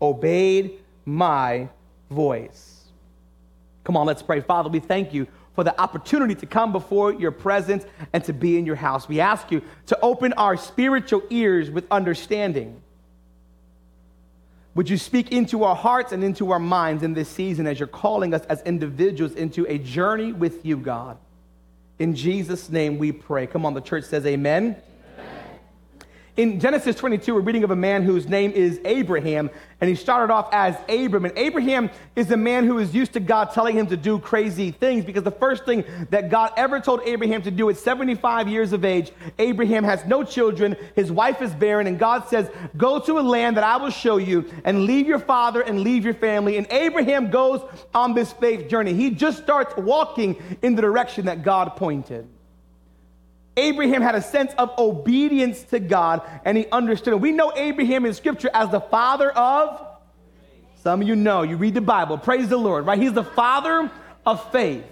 obeyed 0.00 0.78
my 1.04 1.68
voice. 2.10 2.84
Come 3.84 3.96
on, 3.96 4.06
let's 4.06 4.22
pray. 4.22 4.40
Father, 4.40 4.68
we 4.68 4.80
thank 4.80 5.12
you 5.12 5.26
for 5.54 5.64
the 5.64 5.78
opportunity 5.80 6.34
to 6.34 6.46
come 6.46 6.72
before 6.72 7.12
your 7.12 7.30
presence 7.30 7.84
and 8.12 8.22
to 8.24 8.32
be 8.32 8.58
in 8.58 8.64
your 8.64 8.76
house. 8.76 9.08
We 9.08 9.20
ask 9.20 9.50
you 9.50 9.62
to 9.86 9.98
open 10.00 10.32
our 10.34 10.56
spiritual 10.56 11.22
ears 11.30 11.70
with 11.70 11.86
understanding 11.90 12.80
would 14.74 14.88
you 14.88 14.96
speak 14.96 15.32
into 15.32 15.64
our 15.64 15.76
hearts 15.76 16.12
and 16.12 16.24
into 16.24 16.50
our 16.50 16.58
minds 16.58 17.02
in 17.02 17.12
this 17.12 17.28
season 17.28 17.66
as 17.66 17.78
you're 17.78 17.86
calling 17.86 18.32
us 18.32 18.44
as 18.46 18.62
individuals 18.62 19.34
into 19.34 19.66
a 19.68 19.78
journey 19.78 20.32
with 20.32 20.64
you, 20.64 20.76
God? 20.78 21.18
In 21.98 22.14
Jesus' 22.14 22.70
name 22.70 22.98
we 22.98 23.12
pray. 23.12 23.46
Come 23.46 23.66
on, 23.66 23.74
the 23.74 23.80
church 23.80 24.04
says 24.04 24.24
amen. 24.24 24.76
In 26.34 26.60
Genesis 26.60 26.96
22, 26.96 27.34
we're 27.34 27.42
reading 27.42 27.62
of 27.62 27.72
a 27.72 27.76
man 27.76 28.04
whose 28.04 28.26
name 28.26 28.52
is 28.52 28.80
Abraham, 28.86 29.50
and 29.82 29.90
he 29.90 29.94
started 29.94 30.32
off 30.32 30.48
as 30.50 30.74
Abram. 30.88 31.26
And 31.26 31.36
Abraham 31.36 31.90
is 32.16 32.30
a 32.30 32.38
man 32.38 32.64
who 32.64 32.78
is 32.78 32.94
used 32.94 33.12
to 33.12 33.20
God 33.20 33.50
telling 33.52 33.76
him 33.76 33.86
to 33.88 33.98
do 33.98 34.18
crazy 34.18 34.70
things 34.70 35.04
because 35.04 35.24
the 35.24 35.30
first 35.30 35.66
thing 35.66 35.84
that 36.08 36.30
God 36.30 36.54
ever 36.56 36.80
told 36.80 37.02
Abraham 37.04 37.42
to 37.42 37.50
do 37.50 37.68
at 37.68 37.76
75 37.76 38.48
years 38.48 38.72
of 38.72 38.82
age, 38.82 39.12
Abraham 39.38 39.84
has 39.84 40.06
no 40.06 40.24
children, 40.24 40.74
his 40.96 41.12
wife 41.12 41.42
is 41.42 41.52
barren, 41.52 41.86
and 41.86 41.98
God 41.98 42.26
says, 42.28 42.50
Go 42.78 42.98
to 43.00 43.18
a 43.18 43.20
land 43.20 43.58
that 43.58 43.64
I 43.64 43.76
will 43.76 43.90
show 43.90 44.16
you 44.16 44.50
and 44.64 44.86
leave 44.86 45.06
your 45.06 45.18
father 45.18 45.60
and 45.60 45.82
leave 45.82 46.02
your 46.02 46.14
family. 46.14 46.56
And 46.56 46.66
Abraham 46.70 47.30
goes 47.30 47.60
on 47.94 48.14
this 48.14 48.32
faith 48.32 48.70
journey. 48.70 48.94
He 48.94 49.10
just 49.10 49.42
starts 49.42 49.76
walking 49.76 50.42
in 50.62 50.76
the 50.76 50.80
direction 50.80 51.26
that 51.26 51.42
God 51.42 51.76
pointed. 51.76 52.26
Abraham 53.56 54.02
had 54.02 54.14
a 54.14 54.22
sense 54.22 54.52
of 54.56 54.70
obedience 54.78 55.62
to 55.64 55.78
God 55.78 56.22
and 56.44 56.56
he 56.56 56.66
understood. 56.70 57.20
We 57.20 57.32
know 57.32 57.52
Abraham 57.54 58.06
in 58.06 58.14
scripture 58.14 58.50
as 58.54 58.70
the 58.70 58.80
father 58.80 59.30
of, 59.30 59.86
some 60.82 61.02
of 61.02 61.08
you 61.08 61.14
know, 61.14 61.42
you 61.42 61.56
read 61.56 61.74
the 61.74 61.80
Bible, 61.80 62.18
praise 62.18 62.48
the 62.48 62.56
Lord, 62.56 62.86
right? 62.86 62.98
He's 62.98 63.12
the 63.12 63.24
father 63.24 63.90
of 64.24 64.50
faith. 64.52 64.84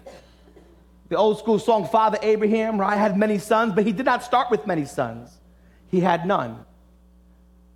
The 1.08 1.16
old 1.16 1.38
school 1.38 1.58
song, 1.58 1.88
Father 1.88 2.18
Abraham, 2.22 2.78
right, 2.78 2.96
had 2.96 3.16
many 3.16 3.38
sons, 3.38 3.72
but 3.74 3.84
he 3.84 3.90
did 3.90 4.06
not 4.06 4.22
start 4.22 4.50
with 4.50 4.66
many 4.66 4.84
sons. 4.84 5.36
He 5.88 5.98
had 5.98 6.24
none. 6.24 6.64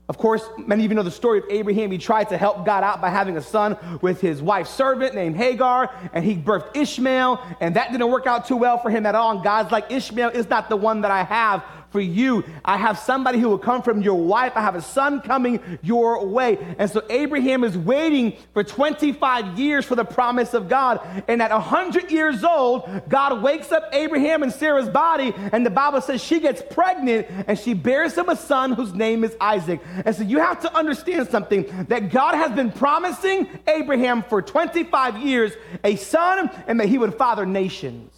Of 0.06 0.18
course, 0.18 0.46
many 0.58 0.84
of 0.84 0.90
you 0.90 0.96
know 0.96 1.02
the 1.02 1.11
story 1.11 1.38
of 1.38 1.44
Abraham. 1.49 1.90
He 1.90 1.96
tried 1.96 2.28
to 2.28 2.37
help 2.37 2.66
God 2.66 2.84
out 2.84 3.00
by 3.00 3.08
having 3.08 3.38
a 3.38 3.42
son 3.42 3.78
with 4.02 4.20
his 4.20 4.42
wife's 4.42 4.68
servant 4.68 5.14
named 5.14 5.37
Hagar, 5.37 5.90
and 6.12 6.23
he 6.23 6.37
birthed 6.37 6.76
Ishmael, 6.76 7.40
and 7.61 7.76
that 7.76 7.90
didn't 7.90 8.11
work 8.11 8.26
out 8.26 8.46
too 8.46 8.56
well 8.56 8.76
for 8.76 8.90
him 8.90 9.06
at 9.06 9.14
all. 9.14 9.30
And 9.30 9.42
God's 9.42 9.73
like, 9.73 9.90
Ishmael 9.90 10.28
is 10.30 10.50
not 10.50 10.68
the 10.68 10.76
one 10.76 11.00
that 11.02 11.11
I 11.11 11.25
have 11.25 11.64
for 11.94 12.00
you. 12.00 12.42
I 12.64 12.76
have 12.76 12.98
somebody 12.98 13.38
who 13.38 13.48
will 13.48 13.56
come 13.56 13.80
from 13.80 14.02
your 14.02 14.16
wife. 14.16 14.54
I 14.56 14.62
have 14.62 14.74
a 14.74 14.82
son 14.82 15.20
coming 15.20 15.60
your 15.80 16.26
way. 16.26 16.58
And 16.76 16.90
so 16.90 17.04
Abraham 17.08 17.62
is 17.62 17.78
waiting 17.78 18.36
for 18.52 18.64
25 18.64 19.56
years 19.56 19.84
for 19.84 19.94
the 19.94 20.04
promise 20.04 20.54
of 20.54 20.68
God. 20.68 20.98
And 21.28 21.40
at 21.40 21.52
100 21.52 22.10
years 22.10 22.42
old, 22.42 22.90
God 23.08 23.44
wakes 23.44 23.70
up 23.70 23.90
Abraham 23.92 24.42
and 24.42 24.52
Sarah's 24.52 24.88
body, 24.88 25.32
and 25.52 25.64
the 25.64 25.70
Bible 25.70 26.00
says 26.00 26.20
she 26.20 26.40
gets 26.40 26.64
pregnant 26.68 27.28
and 27.46 27.56
she 27.56 27.74
bears 27.74 28.18
him 28.18 28.28
a 28.28 28.34
son 28.34 28.72
whose 28.72 28.92
name 28.92 29.22
is 29.22 29.36
Isaac. 29.40 29.80
And 30.04 30.16
so 30.16 30.24
you 30.24 30.40
have 30.40 30.60
to 30.62 30.76
understand 30.76 31.28
something 31.28 31.86
that 31.86 32.10
God 32.10 32.34
has 32.34 32.50
been 32.50 32.72
promising 32.72 33.46
Abraham 33.68 34.24
for 34.24 34.42
25 34.42 35.18
years 35.18 35.52
a 35.84 35.94
son 35.94 36.50
and 36.66 36.80
that 36.80 36.88
he 36.88 36.98
would 36.98 37.14
father 37.14 37.46
nations. 37.46 38.13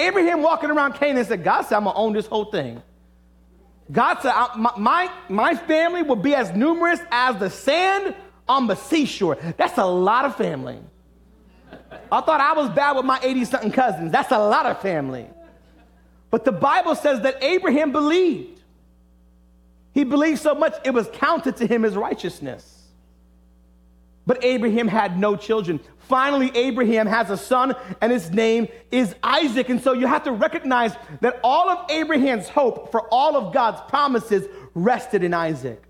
Abraham 0.00 0.42
walking 0.42 0.70
around 0.70 0.94
Canaan 0.94 1.24
said, 1.24 1.44
God 1.44 1.62
said, 1.62 1.76
I'm 1.76 1.84
going 1.84 1.94
to 1.94 2.00
own 2.00 2.12
this 2.12 2.26
whole 2.26 2.46
thing. 2.46 2.82
God 3.90 4.18
said, 4.20 4.32
my, 4.78 5.10
my 5.28 5.54
family 5.54 6.02
will 6.02 6.16
be 6.16 6.34
as 6.34 6.54
numerous 6.54 7.00
as 7.10 7.36
the 7.38 7.50
sand 7.50 8.14
on 8.48 8.66
the 8.66 8.76
seashore. 8.76 9.36
That's 9.56 9.78
a 9.78 9.86
lot 9.86 10.24
of 10.24 10.36
family. 10.36 10.78
I 12.12 12.20
thought 12.20 12.40
I 12.40 12.52
was 12.52 12.70
bad 12.70 12.96
with 12.96 13.04
my 13.04 13.18
80 13.22 13.44
something 13.44 13.72
cousins. 13.72 14.12
That's 14.12 14.32
a 14.32 14.38
lot 14.38 14.66
of 14.66 14.80
family. 14.80 15.26
But 16.30 16.44
the 16.44 16.52
Bible 16.52 16.94
says 16.94 17.20
that 17.22 17.42
Abraham 17.42 17.92
believed. 17.92 18.60
He 19.92 20.04
believed 20.04 20.40
so 20.40 20.54
much 20.54 20.74
it 20.84 20.90
was 20.90 21.08
counted 21.12 21.56
to 21.56 21.66
him 21.66 21.84
as 21.84 21.96
righteousness. 21.96 22.79
But 24.30 24.44
Abraham 24.44 24.86
had 24.86 25.18
no 25.18 25.34
children. 25.34 25.80
Finally, 25.98 26.52
Abraham 26.56 27.08
has 27.08 27.30
a 27.30 27.36
son, 27.36 27.74
and 28.00 28.12
his 28.12 28.30
name 28.30 28.68
is 28.92 29.12
Isaac. 29.24 29.68
And 29.70 29.82
so 29.82 29.92
you 29.92 30.06
have 30.06 30.22
to 30.22 30.30
recognize 30.30 30.94
that 31.20 31.40
all 31.42 31.68
of 31.68 31.90
Abraham's 31.90 32.48
hope 32.48 32.92
for 32.92 33.08
all 33.12 33.36
of 33.36 33.52
God's 33.52 33.80
promises 33.90 34.46
rested 34.72 35.24
in 35.24 35.34
Isaac. 35.34 35.82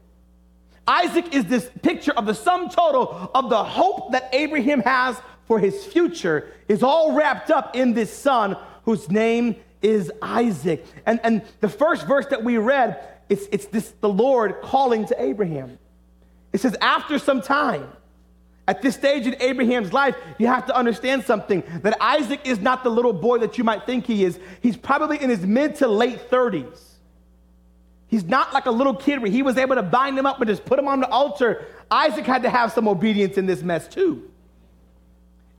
Isaac 0.89 1.35
is 1.35 1.45
this 1.45 1.69
picture 1.83 2.13
of 2.13 2.25
the 2.25 2.33
sum 2.33 2.71
total 2.71 3.31
of 3.35 3.51
the 3.51 3.63
hope 3.63 4.13
that 4.13 4.31
Abraham 4.33 4.81
has 4.81 5.21
for 5.45 5.59
his 5.59 5.85
future, 5.85 6.51
is 6.67 6.83
all 6.83 7.13
wrapped 7.13 7.51
up 7.51 7.77
in 7.77 7.93
this 7.93 8.11
son 8.11 8.57
whose 8.85 9.11
name 9.11 9.55
is 9.83 10.11
Isaac. 10.23 10.87
And, 11.05 11.21
and 11.25 11.43
the 11.61 11.69
first 11.69 12.07
verse 12.07 12.25
that 12.29 12.43
we 12.43 12.57
read, 12.57 13.07
it's, 13.29 13.47
it's 13.53 13.67
this 13.67 13.93
the 14.01 14.09
Lord 14.09 14.63
calling 14.63 15.05
to 15.09 15.23
Abraham. 15.23 15.79
It 16.55 16.63
says, 16.63 16.75
After 16.81 17.19
some 17.19 17.43
time, 17.43 17.87
at 18.71 18.83
this 18.83 18.95
stage 18.95 19.27
in 19.27 19.35
Abraham's 19.43 19.93
life, 19.93 20.15
you 20.39 20.47
have 20.47 20.65
to 20.67 20.77
understand 20.77 21.25
something 21.25 21.65
that 21.83 22.01
Isaac 22.01 22.43
is 22.45 22.61
not 22.61 22.85
the 22.85 22.89
little 22.89 23.13
boy 23.13 23.39
that 23.39 23.59
you 23.59 23.65
might 23.65 23.85
think 23.85 24.07
he 24.07 24.23
is. 24.25 24.39
He's 24.63 24.77
probably 24.77 25.21
in 25.21 25.29
his 25.29 25.45
mid 25.45 25.75
to 25.77 25.89
late 25.89 26.31
30s. 26.31 26.79
He's 28.07 28.23
not 28.23 28.55
like 28.55 28.67
a 28.67 28.71
little 28.71 28.95
kid 28.95 29.23
where 29.23 29.31
he 29.31 29.43
was 29.43 29.57
able 29.57 29.75
to 29.75 29.83
bind 29.83 30.17
him 30.17 30.25
up 30.25 30.41
and 30.41 30.49
just 30.49 30.65
put 30.65 30.79
him 30.79 30.87
on 30.87 31.01
the 31.01 31.09
altar. 31.09 31.67
Isaac 31.91 32.25
had 32.25 32.45
to 32.45 32.49
have 32.49 32.71
some 32.71 32.87
obedience 32.87 33.37
in 33.37 33.47
this 33.47 33.61
mess 33.61 33.89
too. 33.89 34.31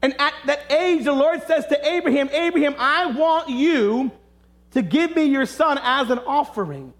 And 0.01 0.15
at 0.17 0.33
that 0.45 0.71
age, 0.71 1.03
the 1.03 1.11
Lord 1.11 1.43
says 1.45 1.67
to 1.67 1.85
Abraham, 1.85 2.29
Abraham, 2.29 2.75
I 2.79 3.07
want 3.07 3.49
you 3.49 4.09
to 4.71 4.81
give 4.81 5.17
me 5.17 5.25
your 5.25 5.45
son 5.45 5.81
as 5.83 6.09
an 6.11 6.19
offering. 6.19 6.93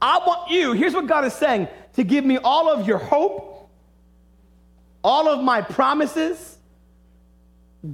I 0.00 0.18
want 0.24 0.52
you, 0.52 0.74
here's 0.74 0.94
what 0.94 1.08
God 1.08 1.24
is 1.24 1.32
saying, 1.32 1.66
to 1.94 2.04
give 2.04 2.24
me 2.24 2.38
all 2.38 2.72
of 2.72 2.86
your 2.86 2.98
hope 2.98 3.54
all 5.06 5.28
of 5.28 5.40
my 5.40 5.62
promises, 5.62 6.58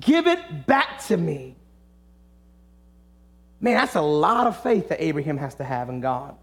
give 0.00 0.26
it 0.26 0.66
back 0.66 1.04
to 1.08 1.16
me. 1.18 1.54
Man, 3.60 3.74
that's 3.74 3.96
a 3.96 4.00
lot 4.00 4.46
of 4.46 4.60
faith 4.62 4.88
that 4.88 5.04
Abraham 5.04 5.36
has 5.36 5.54
to 5.56 5.64
have 5.64 5.90
in 5.90 6.00
God. 6.00 6.34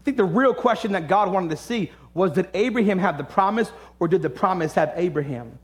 I 0.00 0.04
think 0.04 0.16
the 0.16 0.24
real 0.24 0.54
question 0.54 0.92
that 0.92 1.06
God 1.06 1.30
wanted 1.30 1.50
to 1.50 1.58
see 1.58 1.92
was 2.14 2.32
did 2.32 2.48
Abraham 2.54 2.98
have 2.98 3.18
the 3.18 3.24
promise 3.24 3.70
or 4.00 4.08
did 4.08 4.22
the 4.22 4.30
promise 4.30 4.72
have 4.72 4.90
Abraham? 4.96 5.58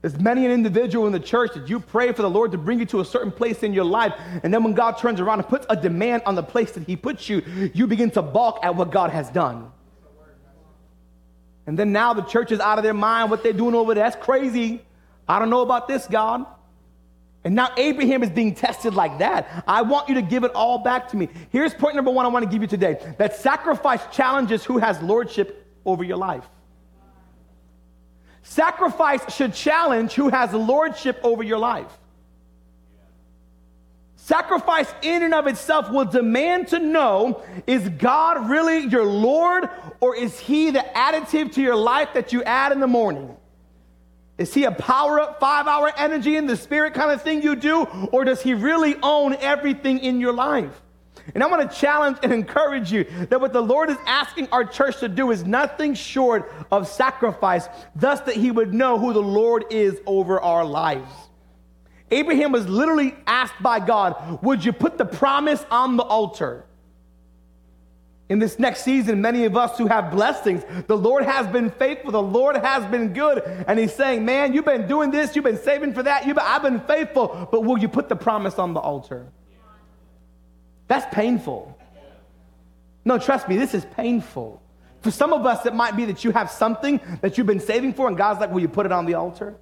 There's 0.00 0.16
many 0.16 0.46
an 0.46 0.52
individual 0.52 1.08
in 1.08 1.12
the 1.12 1.18
church 1.18 1.54
that 1.54 1.68
you 1.68 1.80
pray 1.80 2.12
for 2.12 2.22
the 2.22 2.30
Lord 2.30 2.52
to 2.52 2.58
bring 2.58 2.78
you 2.78 2.86
to 2.86 3.00
a 3.00 3.04
certain 3.04 3.32
place 3.32 3.64
in 3.64 3.74
your 3.74 3.84
life, 3.84 4.14
and 4.44 4.54
then 4.54 4.62
when 4.62 4.74
God 4.74 4.92
turns 4.92 5.18
around 5.18 5.40
and 5.40 5.48
puts 5.48 5.66
a 5.68 5.74
demand 5.74 6.22
on 6.24 6.36
the 6.36 6.42
place 6.42 6.70
that 6.72 6.84
He 6.84 6.94
puts 6.94 7.28
you, 7.28 7.42
you 7.74 7.88
begin 7.88 8.12
to 8.12 8.22
balk 8.22 8.60
at 8.62 8.76
what 8.76 8.92
God 8.92 9.10
has 9.10 9.28
done. 9.30 9.72
And 11.68 11.78
then 11.78 11.92
now 11.92 12.14
the 12.14 12.22
church 12.22 12.50
is 12.50 12.60
out 12.60 12.78
of 12.78 12.82
their 12.82 12.94
mind 12.94 13.30
what 13.30 13.42
they're 13.42 13.52
doing 13.52 13.74
over 13.74 13.92
there. 13.92 14.04
That's 14.04 14.24
crazy. 14.24 14.82
I 15.28 15.38
don't 15.38 15.50
know 15.50 15.60
about 15.60 15.86
this, 15.86 16.06
God. 16.06 16.46
And 17.44 17.54
now 17.54 17.68
Abraham 17.76 18.22
is 18.22 18.30
being 18.30 18.54
tested 18.54 18.94
like 18.94 19.18
that. 19.18 19.64
I 19.68 19.82
want 19.82 20.08
you 20.08 20.14
to 20.14 20.22
give 20.22 20.44
it 20.44 20.52
all 20.54 20.78
back 20.78 21.10
to 21.10 21.16
me. 21.18 21.28
Here's 21.50 21.74
point 21.74 21.94
number 21.94 22.10
one 22.10 22.24
I 22.24 22.30
want 22.30 22.46
to 22.46 22.50
give 22.50 22.62
you 22.62 22.68
today 22.68 23.14
that 23.18 23.36
sacrifice 23.36 24.00
challenges 24.10 24.64
who 24.64 24.78
has 24.78 25.02
lordship 25.02 25.66
over 25.84 26.02
your 26.02 26.16
life. 26.16 26.48
Sacrifice 28.44 29.30
should 29.34 29.52
challenge 29.52 30.14
who 30.14 30.30
has 30.30 30.54
lordship 30.54 31.20
over 31.22 31.42
your 31.42 31.58
life. 31.58 31.98
Sacrifice 34.28 34.92
in 35.00 35.22
and 35.22 35.32
of 35.32 35.46
itself 35.46 35.90
will 35.90 36.04
demand 36.04 36.68
to 36.68 36.78
know 36.78 37.42
is 37.66 37.88
God 37.88 38.50
really 38.50 38.80
your 38.80 39.06
Lord 39.06 39.70
or 40.00 40.14
is 40.16 40.38
He 40.38 40.70
the 40.70 40.84
additive 40.94 41.54
to 41.54 41.62
your 41.62 41.76
life 41.76 42.10
that 42.12 42.30
you 42.30 42.42
add 42.42 42.72
in 42.72 42.80
the 42.80 42.86
morning? 42.86 43.34
Is 44.36 44.52
He 44.52 44.64
a 44.64 44.70
power 44.70 45.18
up, 45.18 45.40
five 45.40 45.66
hour 45.66 45.90
energy 45.96 46.36
in 46.36 46.46
the 46.46 46.58
spirit 46.58 46.92
kind 46.92 47.10
of 47.10 47.22
thing 47.22 47.40
you 47.40 47.56
do 47.56 47.84
or 48.12 48.26
does 48.26 48.42
He 48.42 48.52
really 48.52 48.96
own 49.02 49.34
everything 49.36 50.00
in 50.00 50.20
your 50.20 50.34
life? 50.34 50.78
And 51.34 51.42
I 51.42 51.46
want 51.46 51.70
to 51.70 51.74
challenge 51.74 52.18
and 52.22 52.30
encourage 52.30 52.92
you 52.92 53.04
that 53.30 53.40
what 53.40 53.54
the 53.54 53.62
Lord 53.62 53.88
is 53.88 53.96
asking 54.04 54.48
our 54.52 54.66
church 54.66 55.00
to 55.00 55.08
do 55.08 55.30
is 55.30 55.46
nothing 55.46 55.94
short 55.94 56.52
of 56.70 56.86
sacrifice, 56.86 57.66
thus, 57.96 58.20
that 58.20 58.34
He 58.34 58.50
would 58.50 58.74
know 58.74 58.98
who 58.98 59.14
the 59.14 59.22
Lord 59.22 59.64
is 59.70 59.98
over 60.04 60.38
our 60.38 60.66
lives. 60.66 61.27
Abraham 62.10 62.52
was 62.52 62.68
literally 62.68 63.14
asked 63.26 63.62
by 63.62 63.80
God, 63.80 64.42
Would 64.42 64.64
you 64.64 64.72
put 64.72 64.98
the 64.98 65.04
promise 65.04 65.64
on 65.70 65.96
the 65.96 66.02
altar? 66.02 66.64
In 68.28 68.38
this 68.38 68.58
next 68.58 68.82
season, 68.82 69.22
many 69.22 69.44
of 69.44 69.56
us 69.56 69.78
who 69.78 69.86
have 69.86 70.10
blessings, 70.10 70.62
the 70.86 70.96
Lord 70.96 71.24
has 71.24 71.46
been 71.46 71.70
faithful, 71.70 72.10
the 72.10 72.22
Lord 72.22 72.56
has 72.56 72.84
been 72.86 73.14
good. 73.14 73.42
And 73.66 73.78
He's 73.78 73.94
saying, 73.94 74.24
Man, 74.24 74.52
you've 74.52 74.66
been 74.66 74.86
doing 74.86 75.10
this, 75.10 75.34
you've 75.34 75.44
been 75.44 75.58
saving 75.58 75.94
for 75.94 76.02
that, 76.02 76.24
been, 76.24 76.38
I've 76.38 76.62
been 76.62 76.80
faithful, 76.80 77.48
but 77.50 77.62
will 77.62 77.78
you 77.78 77.88
put 77.88 78.08
the 78.08 78.16
promise 78.16 78.58
on 78.58 78.74
the 78.74 78.80
altar? 78.80 79.26
That's 80.88 81.14
painful. 81.14 81.78
No, 83.04 83.18
trust 83.18 83.48
me, 83.48 83.56
this 83.56 83.74
is 83.74 83.86
painful. 83.96 84.62
For 85.00 85.10
some 85.10 85.32
of 85.32 85.46
us, 85.46 85.64
it 85.64 85.74
might 85.74 85.96
be 85.96 86.06
that 86.06 86.24
you 86.24 86.32
have 86.32 86.50
something 86.50 87.00
that 87.20 87.38
you've 87.38 87.46
been 87.46 87.60
saving 87.60 87.94
for, 87.94 88.08
and 88.08 88.16
God's 88.16 88.40
like, 88.40 88.50
Will 88.50 88.60
you 88.60 88.68
put 88.68 88.84
it 88.84 88.92
on 88.92 89.06
the 89.06 89.14
altar? 89.14 89.56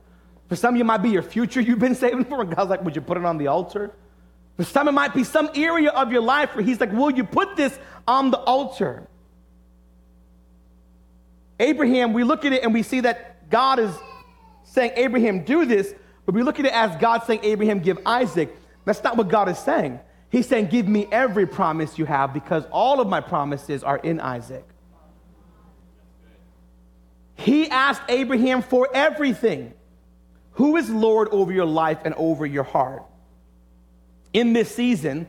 For 0.48 0.56
some 0.56 0.76
you, 0.76 0.84
might 0.84 1.02
be 1.02 1.10
your 1.10 1.22
future 1.22 1.60
you've 1.60 1.78
been 1.78 1.94
saving 1.94 2.24
for, 2.24 2.40
and 2.40 2.54
God's 2.54 2.70
like, 2.70 2.84
Would 2.84 2.96
you 2.96 3.02
put 3.02 3.16
it 3.16 3.24
on 3.24 3.38
the 3.38 3.48
altar? 3.48 3.92
For 4.56 4.64
some, 4.64 4.88
it 4.88 4.92
might 4.92 5.12
be 5.12 5.24
some 5.24 5.50
area 5.54 5.90
of 5.90 6.12
your 6.12 6.22
life 6.22 6.54
where 6.54 6.64
He's 6.64 6.80
like, 6.80 6.92
Will 6.92 7.10
you 7.10 7.24
put 7.24 7.56
this 7.56 7.78
on 8.06 8.30
the 8.30 8.38
altar? 8.38 9.08
Abraham, 11.58 12.12
we 12.12 12.22
look 12.24 12.44
at 12.44 12.52
it 12.52 12.62
and 12.62 12.74
we 12.74 12.82
see 12.82 13.00
that 13.00 13.48
God 13.50 13.78
is 13.78 13.94
saying, 14.64 14.92
Abraham, 14.96 15.44
do 15.44 15.64
this, 15.64 15.94
but 16.26 16.34
we 16.34 16.42
look 16.42 16.60
at 16.60 16.66
it 16.66 16.72
as 16.72 16.94
God 16.96 17.24
saying, 17.24 17.40
Abraham, 17.42 17.80
give 17.80 17.98
Isaac. 18.04 18.54
That's 18.84 19.02
not 19.02 19.16
what 19.16 19.28
God 19.28 19.48
is 19.48 19.58
saying. 19.58 20.00
He's 20.30 20.46
saying, 20.46 20.66
Give 20.66 20.86
me 20.86 21.08
every 21.10 21.46
promise 21.46 21.98
you 21.98 22.04
have 22.04 22.34
because 22.34 22.64
all 22.70 23.00
of 23.00 23.08
my 23.08 23.20
promises 23.20 23.82
are 23.82 23.98
in 23.98 24.20
Isaac. 24.20 24.64
He 27.36 27.70
asked 27.70 28.02
Abraham 28.08 28.62
for 28.62 28.88
everything. 28.92 29.72
Who 30.56 30.76
is 30.76 30.90
Lord 30.90 31.28
over 31.30 31.52
your 31.52 31.66
life 31.66 31.98
and 32.04 32.14
over 32.14 32.44
your 32.44 32.64
heart? 32.64 33.04
In 34.32 34.52
this 34.52 34.74
season, 34.74 35.28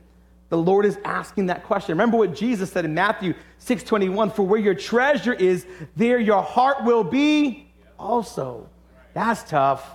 the 0.50 0.58
Lord 0.58 0.86
is 0.86 0.98
asking 1.04 1.48
that 1.48 1.66
question. 1.66 1.94
Remember 1.94 2.18
what 2.18 2.34
Jesus 2.34 2.72
said 2.72 2.86
in 2.86 2.94
Matthew 2.94 3.34
6:21, 3.60 4.32
for 4.32 4.44
where 4.44 4.60
your 4.60 4.74
treasure 4.74 5.34
is, 5.34 5.66
there 5.96 6.20
your 6.20 6.42
heart 6.42 6.84
will 6.86 7.04
be 7.04 7.70
also. 8.00 8.70
That's 9.14 9.44
tough. 9.44 9.86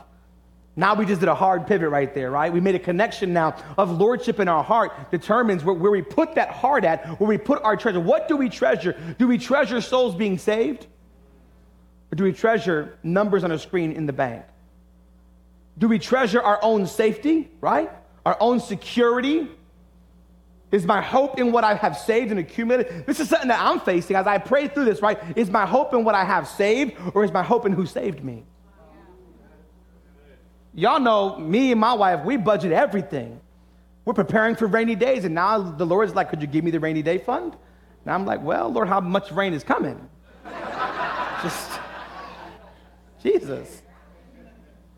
Now 0.76 0.94
we 0.94 1.06
just 1.06 1.20
did 1.20 1.28
a 1.28 1.34
hard 1.34 1.66
pivot 1.66 1.90
right 1.90 2.12
there, 2.14 2.30
right? 2.30 2.52
We 2.52 2.60
made 2.60 2.74
a 2.74 2.78
connection 2.78 3.32
now 3.32 3.56
of 3.76 3.90
lordship 3.98 4.40
in 4.40 4.48
our 4.48 4.64
heart 4.64 5.10
determines 5.10 5.64
where, 5.64 5.74
where 5.74 5.90
we 5.90 6.02
put 6.02 6.34
that 6.34 6.50
heart 6.50 6.84
at, 6.84 7.20
where 7.20 7.28
we 7.28 7.38
put 7.38 7.62
our 7.62 7.76
treasure. 7.76 8.00
What 8.00 8.28
do 8.28 8.36
we 8.36 8.48
treasure? 8.48 8.94
Do 9.18 9.28
we 9.28 9.38
treasure 9.38 9.80
souls 9.80 10.14
being 10.14 10.38
saved? 10.38 10.86
Or 12.10 12.16
do 12.16 12.24
we 12.24 12.32
treasure 12.32 12.98
numbers 13.02 13.44
on 13.44 13.52
a 13.52 13.58
screen 13.58 13.92
in 13.92 14.06
the 14.06 14.12
bank? 14.12 14.44
Do 15.79 15.88
we 15.88 15.99
treasure 15.99 16.41
our 16.41 16.59
own 16.62 16.87
safety, 16.87 17.50
right? 17.61 17.91
Our 18.25 18.37
own 18.41 18.61
security? 18.61 19.49
Is 20.71 20.87
my 20.87 21.02
hope 21.02 21.38
in 21.38 21.52
what 21.52 21.64
I 21.64 21.75
have 21.75 21.99
saved 21.99 22.31
and 22.31 22.41
accumulated? 22.41 23.05
This 23.07 23.21
is 23.21 23.29
something 23.29 23.49
that 23.49 23.61
I'm 23.61 23.81
facing 23.81 24.17
as 24.17 24.26
I 24.26 24.38
pray 24.38 24.69
through 24.69 24.87
this, 24.87 25.02
right? 25.02 25.19
Is 25.37 25.50
my 25.50 25.67
hope 25.67 25.93
in 25.93 26.02
what 26.02 26.15
I 26.15 26.25
have 26.25 26.49
saved 26.49 26.95
or 27.15 27.25
is 27.25 27.32
my 27.32 27.43
hope 27.43 27.67
in 27.67 27.73
who 27.73 27.85
saved 27.85 28.25
me? 28.25 28.45
Y'all 30.75 31.00
know 31.00 31.37
me 31.37 31.73
and 31.73 31.80
my 31.80 31.93
wife, 31.93 32.25
we 32.25 32.39
budget 32.39 32.73
everything. 32.73 33.39
We're 34.04 34.15
preparing 34.15 34.56
for 34.56 34.67
rainy 34.67 34.95
days, 34.95 35.25
and 35.25 35.35
now 35.35 35.61
the 35.61 35.85
Lord's 35.87 36.15
like, 36.15 36.30
Could 36.30 36.41
you 36.41 36.49
give 36.49 36.65
me 36.65 36.71
the 36.71 36.80
rainy 36.80 37.02
day 37.02 37.19
fund? 37.19 37.54
And 38.04 38.13
I'm 38.13 38.25
like, 38.25 38.43
Well, 38.43 38.71
Lord, 38.71 38.89
how 38.89 39.00
much 39.00 39.30
rain 39.30 39.52
is 39.52 39.63
coming? 39.63 40.08
Just, 41.43 41.71
Jesus. 43.23 43.82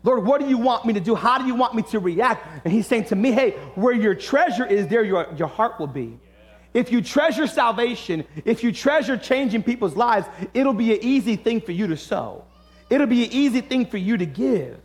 Lord, 0.05 0.23
what 0.23 0.39
do 0.39 0.47
you 0.47 0.59
want 0.59 0.85
me 0.85 0.93
to 0.93 0.99
do? 0.99 1.15
How 1.15 1.39
do 1.39 1.47
you 1.47 1.55
want 1.55 1.73
me 1.73 1.81
to 1.83 1.97
react? 1.97 2.47
And 2.63 2.71
he's 2.71 2.85
saying 2.85 3.05
to 3.05 3.15
me, 3.15 3.31
hey, 3.31 3.51
where 3.73 3.93
your 3.93 4.13
treasure 4.13 4.65
is, 4.65 4.87
there 4.87 5.03
your, 5.03 5.27
your 5.35 5.47
heart 5.47 5.79
will 5.79 5.87
be. 5.87 6.19
If 6.75 6.91
you 6.91 7.01
treasure 7.01 7.47
salvation, 7.47 8.23
if 8.45 8.63
you 8.63 8.71
treasure 8.71 9.17
changing 9.17 9.63
people's 9.63 9.95
lives, 9.95 10.27
it'll 10.53 10.73
be 10.73 10.93
an 10.93 10.99
easy 11.01 11.35
thing 11.35 11.59
for 11.59 11.71
you 11.71 11.87
to 11.87 11.97
sow. 11.97 12.45
It'll 12.89 13.07
be 13.07 13.23
an 13.25 13.31
easy 13.31 13.61
thing 13.61 13.87
for 13.87 13.97
you 13.97 14.15
to 14.17 14.25
give. 14.27 14.79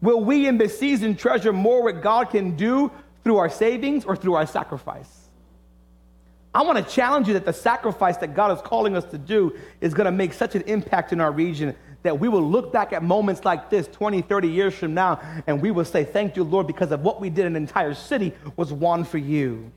Will 0.00 0.22
we 0.22 0.46
in 0.46 0.58
this 0.58 0.78
season 0.78 1.16
treasure 1.16 1.52
more 1.52 1.82
what 1.82 2.00
God 2.00 2.30
can 2.30 2.54
do 2.54 2.92
through 3.24 3.38
our 3.38 3.50
savings 3.50 4.04
or 4.04 4.14
through 4.14 4.34
our 4.34 4.46
sacrifice? 4.46 5.10
I 6.54 6.62
want 6.62 6.78
to 6.78 6.94
challenge 6.94 7.26
you 7.26 7.34
that 7.34 7.46
the 7.46 7.52
sacrifice 7.52 8.18
that 8.18 8.36
God 8.36 8.56
is 8.56 8.62
calling 8.62 8.96
us 8.96 9.04
to 9.06 9.18
do 9.18 9.58
is 9.80 9.92
going 9.92 10.04
to 10.04 10.12
make 10.12 10.32
such 10.32 10.54
an 10.54 10.62
impact 10.62 11.12
in 11.12 11.20
our 11.20 11.32
region 11.32 11.74
that 12.04 12.20
we 12.20 12.28
will 12.28 12.42
look 12.42 12.70
back 12.70 12.92
at 12.92 13.02
moments 13.02 13.44
like 13.44 13.70
this 13.70 13.88
20, 13.88 14.22
30 14.22 14.48
years 14.48 14.74
from 14.74 14.94
now, 14.94 15.20
and 15.46 15.60
we 15.60 15.70
will 15.70 15.86
say, 15.86 16.04
Thank 16.04 16.36
you, 16.36 16.44
Lord, 16.44 16.66
because 16.66 16.92
of 16.92 17.00
what 17.00 17.20
we 17.20 17.30
did, 17.30 17.46
an 17.46 17.56
entire 17.56 17.94
city 17.94 18.32
was 18.56 18.72
won 18.72 19.04
for 19.04 19.18
you. 19.18 19.72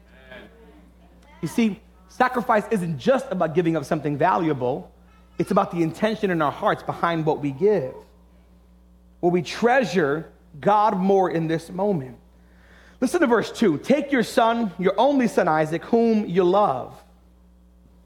You 1.42 1.48
see, 1.48 1.80
sacrifice 2.10 2.66
isn't 2.70 3.00
just 3.00 3.28
about 3.32 3.56
giving 3.56 3.78
up 3.78 3.86
something 3.86 4.18
valuable, 4.18 4.92
it's 5.40 5.52
about 5.52 5.72
the 5.72 5.82
intention 5.82 6.30
in 6.30 6.42
our 6.42 6.52
hearts 6.52 6.84
behind 6.84 7.26
what 7.26 7.40
we 7.40 7.52
give. 7.52 7.94
Will 9.22 9.32
we 9.32 9.42
treasure 9.42 10.30
God 10.60 10.98
more 10.98 11.30
in 11.32 11.48
this 11.48 11.70
moment? 11.70 12.18
Listen 13.00 13.22
to 13.22 13.28
verse 13.28 13.52
2. 13.52 13.78
Take 13.80 14.12
your 14.12 14.24
son, 14.24 14.74
your 14.78 14.96
only 14.98 15.28
son 15.28 15.48
Isaac, 15.48 15.84
whom 15.86 16.26
you 16.26 16.44
love 16.44 17.02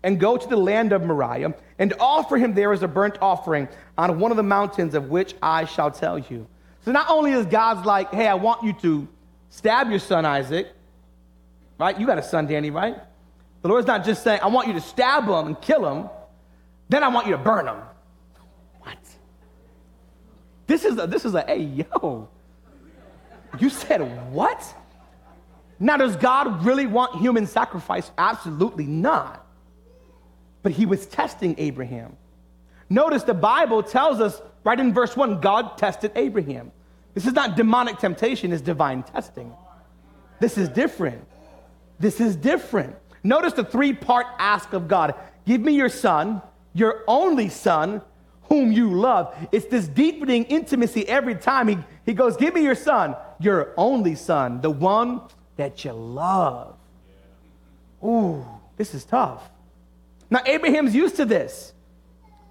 and 0.04 0.20
go 0.20 0.38
to 0.38 0.48
the 0.48 0.58
land 0.58 0.92
of 0.94 1.04
Moriah 1.04 1.54
and 1.82 1.96
offer 2.00 2.38
him 2.38 2.54
there 2.54 2.72
as 2.72 2.84
a 2.84 2.88
burnt 2.88 3.17
offering 3.24 3.67
on 3.98 4.20
one 4.20 4.30
of 4.30 4.38
the 4.38 4.44
mountains 4.44 4.94
of 4.94 5.10
which 5.10 5.34
I 5.41 5.65
shall 5.65 5.89
tell 5.89 6.20
you. 6.20 6.46
So 6.86 6.91
not 6.91 7.10
only 7.10 7.32
is 7.32 7.48
God's 7.48 7.88
like, 7.88 8.13
hey, 8.13 8.28
I 8.28 8.36
want 8.36 8.63
you 8.63 8.74
to 8.84 9.08
stab 9.50 9.89
your 9.89 9.98
son 9.98 10.24
Isaac, 10.24 10.72
right? 11.80 12.00
You 12.00 12.06
got 12.06 12.20
a 12.20 12.24
son, 12.24 12.46
Danny, 12.46 12.70
right? 12.70 12.98
The 13.63 13.67
Lord's 13.67 13.88
not 13.88 14.06
just 14.06 14.24
saying, 14.24 14.41
I 14.44 14.48
want 14.48 14.67
you 14.67 14.76
to 14.76 14.80
stab 14.82 15.24
him 15.24 15.48
and 15.48 15.60
kill 15.60 15.91
him, 15.91 16.08
then 16.88 17.04
I 17.04 17.08
want 17.08 17.26
you 17.26 17.32
to 17.32 17.39
burn 17.39 17.67
him. 17.67 17.78
What? 18.82 19.00
This 20.67 20.86
is 20.86 21.00
a, 21.00 21.08
this 21.08 21.26
is 21.26 21.34
a, 21.34 21.41
hey, 21.41 21.63
yo. 21.63 22.30
You 23.58 23.72
said 23.72 24.02
what? 24.32 24.63
Now, 25.80 25.98
does 25.98 26.15
God 26.15 26.63
really 26.63 26.86
want 26.86 27.20
human 27.20 27.48
sacrifice? 27.48 28.12
Absolutely 28.20 28.86
not 28.86 29.40
but 30.63 30.71
he 30.71 30.86
was 30.86 31.06
testing 31.08 31.56
Abraham. 31.58 32.15
Notice 32.89 33.24
the 33.24 33.34
Bible 33.34 33.82
tells 33.84 34.19
us 34.19 34.41
right 34.63 34.80
in 34.80 34.93
verse 34.93 35.15
1 35.15 35.39
God 35.39 35.78
tested 35.78 36.12
Abraham. 36.15 36.71
This 37.13 37.26
is 37.26 37.34
not 37.34 37.56
demonic 37.56 37.97
temptation, 37.97 38.52
it's 38.52 38.62
divine 38.62 39.04
testing. 39.04 39.54
This 40.39 40.58
is 40.58 40.69
different. 40.69 41.26
This 42.00 42.19
is 42.19 42.36
different. 42.36 42.95
Notice 43.24 43.54
the 43.54 43.63
three 43.63 43.93
part 43.93 44.26
ask 44.39 44.74
of 44.74 44.88
God 44.88 45.15
Give 45.45 45.62
me 45.62 45.74
your 45.74 45.89
son, 45.89 46.41
your 46.74 47.04
only 47.08 47.50
son, 47.50 48.02
whom 48.43 48.71
you 48.71 48.91
love. 48.91 49.36
It's 49.52 49.65
this 49.65 49.88
deepening 49.88 50.43
intimacy 50.45 51.08
every 51.08 51.36
time 51.36 51.67
he, 51.67 51.78
he 52.06 52.13
goes, 52.13 52.38
Give 52.38 52.54
me 52.54 52.63
your 52.63 52.76
son, 52.76 53.15
your 53.39 53.74
only 53.78 54.15
son, 54.15 54.62
the 54.62 54.69
one 54.69 55.21
that 55.58 55.84
you 55.86 55.93
love. 55.93 56.76
Ooh, 58.04 58.45
this 58.78 58.93
is 58.93 59.06
tough. 59.06 59.50
Now, 60.32 60.41
Abraham's 60.46 60.96
used 60.96 61.17
to 61.17 61.26
this. 61.26 61.74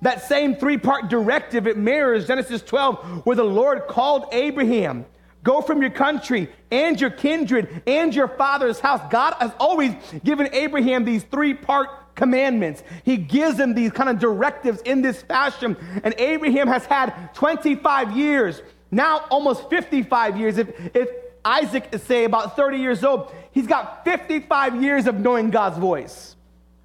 That 0.02 0.22
same 0.22 0.54
three 0.54 0.78
part 0.78 1.08
directive, 1.08 1.66
it 1.66 1.76
mirrors 1.76 2.26
Genesis 2.26 2.62
12, 2.62 3.26
where 3.26 3.36
the 3.36 3.44
Lord 3.44 3.88
called 3.88 4.26
Abraham, 4.32 5.04
Go 5.42 5.62
from 5.62 5.80
your 5.80 5.90
country 5.90 6.50
and 6.70 7.00
your 7.00 7.10
kindred 7.10 7.82
and 7.86 8.14
your 8.14 8.28
father's 8.28 8.78
house. 8.78 9.00
God 9.10 9.34
has 9.40 9.52
always 9.58 9.94
given 10.22 10.52
Abraham 10.52 11.04
these 11.04 11.22
three 11.24 11.54
part 11.54 12.14
commandments. 12.14 12.82
He 13.04 13.16
gives 13.16 13.58
him 13.58 13.74
these 13.74 13.90
kind 13.90 14.10
of 14.10 14.18
directives 14.18 14.82
in 14.82 15.00
this 15.00 15.22
fashion. 15.22 15.76
And 16.04 16.14
Abraham 16.18 16.68
has 16.68 16.84
had 16.84 17.30
25 17.34 18.16
years, 18.16 18.60
now 18.90 19.24
almost 19.30 19.70
55 19.70 20.36
years. 20.36 20.58
If, 20.58 20.68
if 20.94 21.08
Isaac 21.42 21.88
is, 21.92 22.02
say, 22.02 22.24
about 22.24 22.54
30 22.54 22.76
years 22.76 23.02
old, 23.02 23.32
he's 23.52 23.66
got 23.66 24.04
55 24.04 24.82
years 24.82 25.06
of 25.06 25.18
knowing 25.18 25.48
God's 25.48 25.78
voice. 25.78 26.36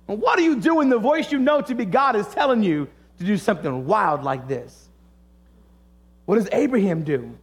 And 0.08 0.22
what 0.22 0.38
do 0.38 0.44
you 0.44 0.60
do 0.60 0.76
when 0.76 0.90
the 0.90 1.00
voice 1.00 1.32
you 1.32 1.40
know 1.40 1.62
to 1.62 1.76
be 1.76 1.86
God 1.86 2.16
is 2.16 2.28
telling 2.28 2.64
you 2.64 2.88
to 3.18 3.24
do 3.24 3.38
something 3.38 3.86
wild 3.86 4.24
like 4.24 4.48
this? 4.48 4.90
What 6.26 6.36
does 6.36 6.50
Abraham 6.52 7.04
do? 7.04 7.38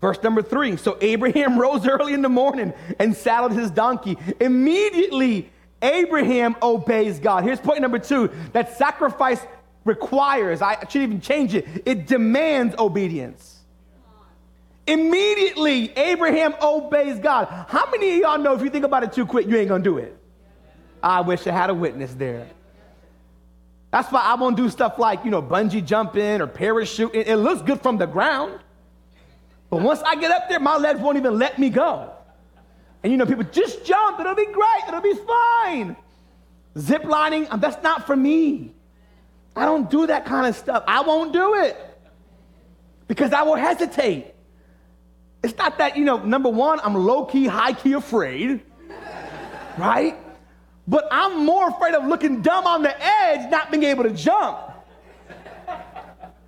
Verse 0.00 0.22
number 0.22 0.42
three. 0.42 0.76
So 0.76 0.98
Abraham 1.00 1.58
rose 1.60 1.86
early 1.86 2.14
in 2.14 2.22
the 2.22 2.28
morning 2.28 2.72
and 2.98 3.16
saddled 3.16 3.52
his 3.52 3.70
donkey. 3.70 4.18
Immediately, 4.40 5.50
Abraham 5.82 6.56
obeys 6.62 7.18
God. 7.18 7.44
Here's 7.44 7.60
point 7.60 7.80
number 7.80 7.98
two 7.98 8.30
that 8.52 8.76
sacrifice 8.76 9.40
requires, 9.84 10.62
I 10.62 10.84
should 10.88 11.02
even 11.02 11.20
change 11.20 11.54
it, 11.54 11.66
it 11.84 12.06
demands 12.06 12.74
obedience. 12.78 13.52
Immediately, 14.86 15.96
Abraham 15.96 16.54
obeys 16.62 17.18
God. 17.18 17.46
How 17.68 17.90
many 17.90 18.14
of 18.14 18.20
y'all 18.20 18.38
know 18.38 18.54
if 18.54 18.62
you 18.62 18.70
think 18.70 18.84
about 18.84 19.02
it 19.02 19.12
too 19.12 19.26
quick, 19.26 19.46
you 19.48 19.56
ain't 19.56 19.68
gonna 19.68 19.82
do 19.82 19.98
it? 19.98 20.16
I 21.02 21.20
wish 21.20 21.46
I 21.46 21.52
had 21.52 21.70
a 21.70 21.74
witness 21.74 22.12
there. 22.14 22.48
That's 23.90 24.10
why 24.10 24.20
I 24.20 24.34
won't 24.34 24.56
do 24.56 24.68
stuff 24.68 24.98
like, 24.98 25.24
you 25.24 25.30
know, 25.30 25.42
bungee 25.42 25.84
jumping 25.84 26.40
or 26.40 26.46
parachuting. 26.46 27.26
It 27.26 27.36
looks 27.36 27.62
good 27.62 27.80
from 27.80 27.96
the 27.98 28.06
ground. 28.06 28.60
But 29.70 29.82
once 29.82 30.02
I 30.02 30.16
get 30.16 30.30
up 30.30 30.48
there, 30.48 30.60
my 30.60 30.76
legs 30.76 31.00
won't 31.00 31.16
even 31.16 31.38
let 31.38 31.58
me 31.58 31.70
go. 31.70 32.12
And 33.02 33.12
you 33.12 33.16
know, 33.16 33.26
people 33.26 33.44
just 33.44 33.84
jump, 33.84 34.18
it'll 34.20 34.34
be 34.34 34.46
great, 34.46 34.82
it'll 34.88 35.00
be 35.00 35.14
fine. 35.14 35.96
Zip 36.78 37.04
lining, 37.04 37.46
um, 37.50 37.60
that's 37.60 37.82
not 37.82 38.06
for 38.06 38.16
me. 38.16 38.74
I 39.54 39.64
don't 39.64 39.90
do 39.90 40.06
that 40.08 40.26
kind 40.26 40.46
of 40.46 40.56
stuff. 40.56 40.84
I 40.86 41.00
won't 41.00 41.32
do 41.32 41.54
it 41.54 41.76
because 43.08 43.32
I 43.32 43.42
will 43.42 43.54
hesitate. 43.54 44.34
It's 45.42 45.56
not 45.56 45.78
that, 45.78 45.96
you 45.96 46.04
know, 46.04 46.18
number 46.18 46.48
one, 46.48 46.80
I'm 46.82 46.94
low 46.94 47.24
key, 47.24 47.46
high 47.46 47.72
key 47.72 47.92
afraid, 47.92 48.60
right? 49.78 50.18
But 50.88 51.08
I'm 51.10 51.44
more 51.44 51.68
afraid 51.68 51.94
of 51.94 52.06
looking 52.06 52.42
dumb 52.42 52.66
on 52.66 52.82
the 52.82 52.94
edge, 53.04 53.50
not 53.50 53.70
being 53.70 53.84
able 53.84 54.04
to 54.04 54.10
jump. 54.10 54.58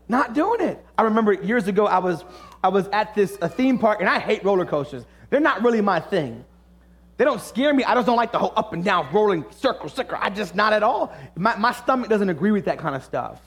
Not 0.09 0.33
doing 0.33 0.61
it. 0.61 0.85
I 0.96 1.03
remember 1.03 1.33
years 1.33 1.68
ago, 1.68 1.87
I 1.87 1.98
was, 1.98 2.24
I 2.62 2.68
was 2.68 2.88
at 2.88 3.14
this 3.14 3.37
theme 3.37 3.79
park, 3.79 4.01
and 4.01 4.09
I 4.09 4.18
hate 4.18 4.42
roller 4.44 4.64
coasters. 4.64 5.05
They're 5.29 5.40
not 5.40 5.62
really 5.62 5.81
my 5.81 6.01
thing. 6.01 6.44
They 7.18 7.24
don't 7.24 7.40
scare 7.40 7.74
me. 7.74 7.85
I 7.85 7.94
just 7.94 8.07
don't 8.07 8.16
like 8.16 8.33
the 8.33 8.38
whole 8.38 8.53
up 8.57 8.72
and 8.72 8.85
down, 8.85 9.12
rolling 9.12 9.44
circle, 9.51 9.88
circle. 9.88 10.16
I 10.20 10.31
just 10.31 10.55
not 10.55 10.72
at 10.72 10.83
all. 10.85 11.12
My, 11.37 11.57
my 11.57 11.72
stomach 11.72 12.09
doesn't 12.09 12.29
agree 12.29 12.53
with 12.53 12.64
that 12.66 12.79
kind 12.79 12.94
of 12.94 13.03
stuff. 13.03 13.40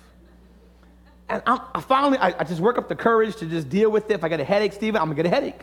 And 1.30 1.42
I'm, 1.48 1.62
i 1.74 1.80
finally, 1.80 2.18
I, 2.18 2.36
I, 2.40 2.44
just 2.44 2.60
work 2.60 2.78
up 2.78 2.90
the 2.90 2.96
courage 2.96 3.38
to 3.38 3.46
just 3.46 3.70
deal 3.70 3.90
with 3.90 4.12
it. 4.12 4.16
If 4.16 4.26
I 4.26 4.28
get 4.28 4.42
a 4.42 4.44
headache, 4.44 4.74
Steven, 4.74 5.00
I'm 5.00 5.08
gonna 5.08 5.16
get 5.16 5.26
a 5.26 5.30
headache. 5.30 5.62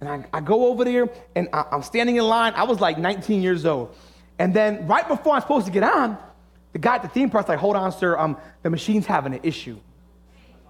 And 0.00 0.08
I, 0.08 0.24
I 0.32 0.40
go 0.40 0.66
over 0.66 0.84
there 0.84 1.08
and 1.36 1.48
I, 1.52 1.64
I'm 1.70 1.82
standing 1.84 2.16
in 2.16 2.24
line. 2.24 2.52
I 2.56 2.64
was 2.64 2.80
like 2.80 2.98
19 2.98 3.40
years 3.40 3.64
old. 3.64 3.94
And 4.38 4.52
then 4.52 4.86
right 4.86 5.06
before 5.06 5.34
I'm 5.34 5.40
supposed 5.40 5.66
to 5.66 5.72
get 5.72 5.82
on, 5.82 6.18
the 6.72 6.78
guy 6.78 6.96
at 6.96 7.02
the 7.02 7.08
theme 7.08 7.30
park's 7.30 7.48
like, 7.48 7.58
hold 7.58 7.76
on, 7.76 7.90
sir, 7.92 8.18
um, 8.18 8.36
the 8.62 8.70
machine's 8.70 9.06
having 9.06 9.32
an 9.32 9.40
issue. 9.42 9.78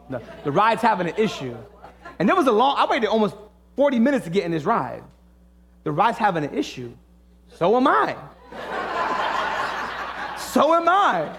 The, 0.08 0.22
the 0.44 0.52
ride's 0.52 0.82
having 0.82 1.08
an 1.08 1.14
issue. 1.16 1.56
And 2.18 2.28
there 2.28 2.36
was 2.36 2.46
a 2.46 2.52
long, 2.52 2.76
I 2.78 2.86
waited 2.86 3.08
almost 3.08 3.34
40 3.76 3.98
minutes 3.98 4.24
to 4.24 4.30
get 4.30 4.44
in 4.44 4.52
this 4.52 4.64
ride. 4.64 5.02
The 5.84 5.92
ride's 5.92 6.18
having 6.18 6.44
an 6.44 6.54
issue. 6.54 6.92
So 7.54 7.76
am 7.76 7.86
I. 7.86 8.16
so 10.38 10.74
am 10.74 10.88
I. 10.88 11.36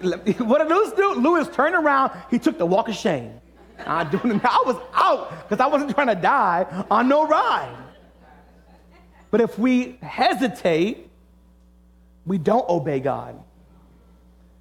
What 0.38 0.58
did 0.58 0.68
Lewis 0.68 0.92
do? 0.92 1.14
Lewis 1.14 1.48
turned 1.48 1.74
around, 1.74 2.12
he 2.30 2.38
took 2.38 2.56
the 2.56 2.64
walk 2.64 2.88
of 2.88 2.94
shame. 2.94 3.40
I, 3.78 4.02
I 4.02 4.62
was 4.64 4.76
out 4.94 5.48
because 5.48 5.60
I 5.60 5.66
wasn't 5.66 5.90
trying 5.90 6.06
to 6.06 6.14
die 6.14 6.86
on 6.90 7.08
no 7.08 7.26
ride. 7.26 7.76
But 9.30 9.40
if 9.40 9.58
we 9.58 9.98
hesitate, 10.00 11.10
we 12.26 12.38
don't 12.38 12.68
obey 12.68 13.00
God. 13.00 13.42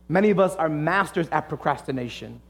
Many 0.09 0.29
of 0.29 0.39
us 0.39 0.55
are 0.55 0.69
masters 0.69 1.27
at 1.31 1.49
procrastination. 1.49 2.41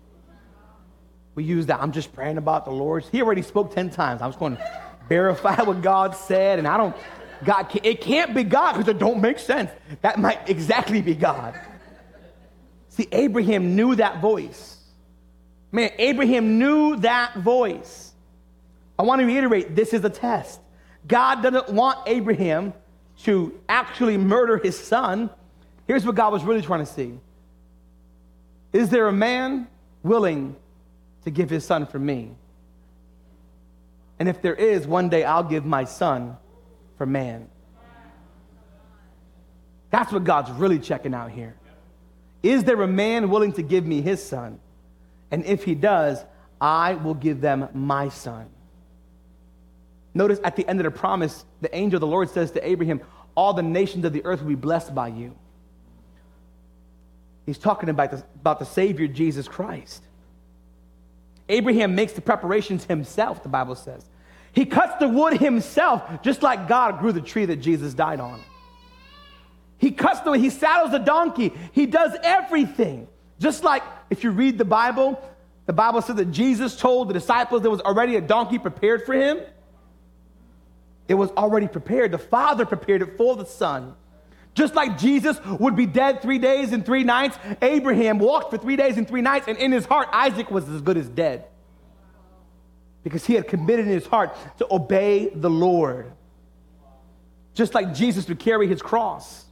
We 1.35 1.43
use 1.43 1.67
that. 1.67 1.81
I'm 1.81 1.91
just 1.91 2.13
praying 2.13 2.37
about 2.37 2.65
the 2.65 2.71
Lord. 2.71 3.05
He 3.11 3.21
already 3.21 3.41
spoke 3.41 3.73
10 3.73 3.89
times. 3.89 4.21
I'm 4.21 4.29
just 4.29 4.39
going 4.39 4.57
to 4.57 4.81
verify 5.09 5.61
what 5.63 5.81
God 5.81 6.15
said. 6.15 6.59
And 6.59 6.67
I 6.67 6.77
don't, 6.77 6.95
God, 7.43 7.67
it 7.83 8.01
can't 8.01 8.33
be 8.33 8.43
God 8.43 8.73
because 8.73 8.87
it 8.87 8.99
don't 8.99 9.21
make 9.21 9.39
sense. 9.39 9.71
That 10.01 10.19
might 10.19 10.49
exactly 10.49 11.01
be 11.01 11.15
God. 11.15 11.59
See, 12.89 13.07
Abraham 13.11 13.75
knew 13.75 13.95
that 13.95 14.21
voice. 14.21 14.77
Man, 15.71 15.91
Abraham 15.97 16.59
knew 16.59 16.97
that 16.97 17.35
voice. 17.37 18.11
I 18.97 19.03
want 19.03 19.21
to 19.21 19.25
reiterate 19.25 19.75
this 19.75 19.93
is 19.93 20.03
a 20.03 20.09
test. 20.09 20.59
God 21.07 21.41
doesn't 21.41 21.69
want 21.69 21.99
Abraham 22.07 22.73
to 23.23 23.57
actually 23.69 24.17
murder 24.17 24.57
his 24.57 24.77
son. 24.77 25.29
Here's 25.87 26.05
what 26.05 26.15
God 26.15 26.33
was 26.33 26.43
really 26.43 26.61
trying 26.61 26.85
to 26.85 26.91
see 26.91 27.19
Is 28.71 28.89
there 28.89 29.07
a 29.07 29.13
man 29.13 29.67
willing 30.03 30.55
to 31.23 31.31
give 31.31 31.49
his 31.49 31.65
son 31.65 31.85
for 31.87 31.99
me? 31.99 32.31
And 34.19 34.29
if 34.29 34.41
there 34.41 34.55
is, 34.55 34.85
one 34.87 35.09
day 35.09 35.23
I'll 35.23 35.43
give 35.43 35.65
my 35.65 35.85
son 35.85 36.37
for 36.97 37.05
man. 37.05 37.49
That's 39.89 40.11
what 40.11 40.23
God's 40.23 40.49
really 40.51 40.79
checking 40.79 41.13
out 41.13 41.31
here. 41.31 41.55
Is 42.41 42.63
there 42.63 42.81
a 42.81 42.87
man 42.87 43.29
willing 43.29 43.53
to 43.53 43.61
give 43.61 43.85
me 43.85 44.01
his 44.01 44.23
son? 44.23 44.59
And 45.31 45.45
if 45.45 45.63
he 45.63 45.75
does, 45.75 46.23
I 46.59 46.95
will 46.95 47.13
give 47.13 47.41
them 47.41 47.69
my 47.73 48.09
son. 48.09 48.47
Notice 50.13 50.39
at 50.43 50.55
the 50.55 50.67
end 50.67 50.79
of 50.79 50.83
the 50.83 50.91
promise, 50.91 51.45
the 51.61 51.75
angel 51.75 51.97
of 51.97 52.01
the 52.01 52.07
Lord 52.07 52.29
says 52.29 52.51
to 52.51 52.67
Abraham, 52.67 53.01
All 53.35 53.53
the 53.53 53.63
nations 53.63 54.05
of 54.05 54.13
the 54.13 54.23
earth 54.25 54.41
will 54.41 54.49
be 54.49 54.55
blessed 54.55 54.93
by 54.93 55.07
you. 55.07 55.35
He's 57.45 57.57
talking 57.57 57.89
about 57.89 58.11
the, 58.11 58.23
about 58.35 58.59
the 58.59 58.65
Savior, 58.65 59.07
Jesus 59.07 59.47
Christ. 59.47 60.03
Abraham 61.49 61.93
makes 61.95 62.13
the 62.13 62.21
preparations 62.21 62.85
himself, 62.85 63.43
the 63.43 63.49
Bible 63.49 63.75
says. 63.75 64.05
He 64.53 64.65
cuts 64.65 64.95
the 64.99 65.09
wood 65.09 65.37
himself, 65.39 66.21
just 66.21 66.43
like 66.43 66.67
God 66.67 66.99
grew 66.99 67.11
the 67.11 67.21
tree 67.21 67.45
that 67.45 67.57
Jesus 67.57 67.93
died 67.93 68.19
on. 68.19 68.39
He 69.77 69.91
cuts 69.91 70.21
the 70.21 70.31
he 70.33 70.49
saddles 70.49 70.91
the 70.91 70.99
donkey. 70.99 71.51
He 71.73 71.85
does 71.85 72.15
everything. 72.23 73.07
Just 73.39 73.63
like 73.63 73.83
if 74.09 74.23
you 74.23 74.31
read 74.31 74.57
the 74.57 74.65
Bible, 74.65 75.21
the 75.65 75.73
Bible 75.73 76.01
says 76.01 76.15
that 76.15 76.31
Jesus 76.31 76.77
told 76.77 77.09
the 77.09 77.13
disciples 77.13 77.61
there 77.61 77.71
was 77.71 77.81
already 77.81 78.15
a 78.15 78.21
donkey 78.21 78.59
prepared 78.59 79.05
for 79.05 79.13
him. 79.13 79.39
It 81.07 81.15
was 81.15 81.29
already 81.31 81.67
prepared. 81.67 82.11
The 82.11 82.17
Father 82.17 82.65
prepared 82.65 83.01
it 83.01 83.17
for 83.17 83.35
the 83.35 83.45
Son. 83.45 83.95
Just 84.53 84.75
like 84.75 84.97
Jesus 84.99 85.43
would 85.45 85.75
be 85.75 85.85
dead 85.85 86.21
three 86.21 86.37
days 86.37 86.73
and 86.73 86.85
three 86.85 87.03
nights, 87.03 87.37
Abraham 87.61 88.19
walked 88.19 88.51
for 88.51 88.57
three 88.57 88.75
days 88.75 88.97
and 88.97 89.07
three 89.07 89.21
nights, 89.21 89.47
and 89.47 89.57
in 89.57 89.71
his 89.71 89.85
heart, 89.85 90.07
Isaac 90.13 90.51
was 90.51 90.69
as 90.69 90.81
good 90.81 90.97
as 90.97 91.09
dead. 91.09 91.45
Because 93.03 93.25
he 93.25 93.33
had 93.33 93.47
committed 93.47 93.85
in 93.85 93.91
his 93.91 94.05
heart 94.05 94.35
to 94.59 94.67
obey 94.71 95.29
the 95.29 95.49
Lord. 95.49 96.11
Just 97.53 97.73
like 97.73 97.93
Jesus 97.93 98.27
would 98.27 98.39
carry 98.39 98.67
his 98.67 98.81
cross. 98.81 99.45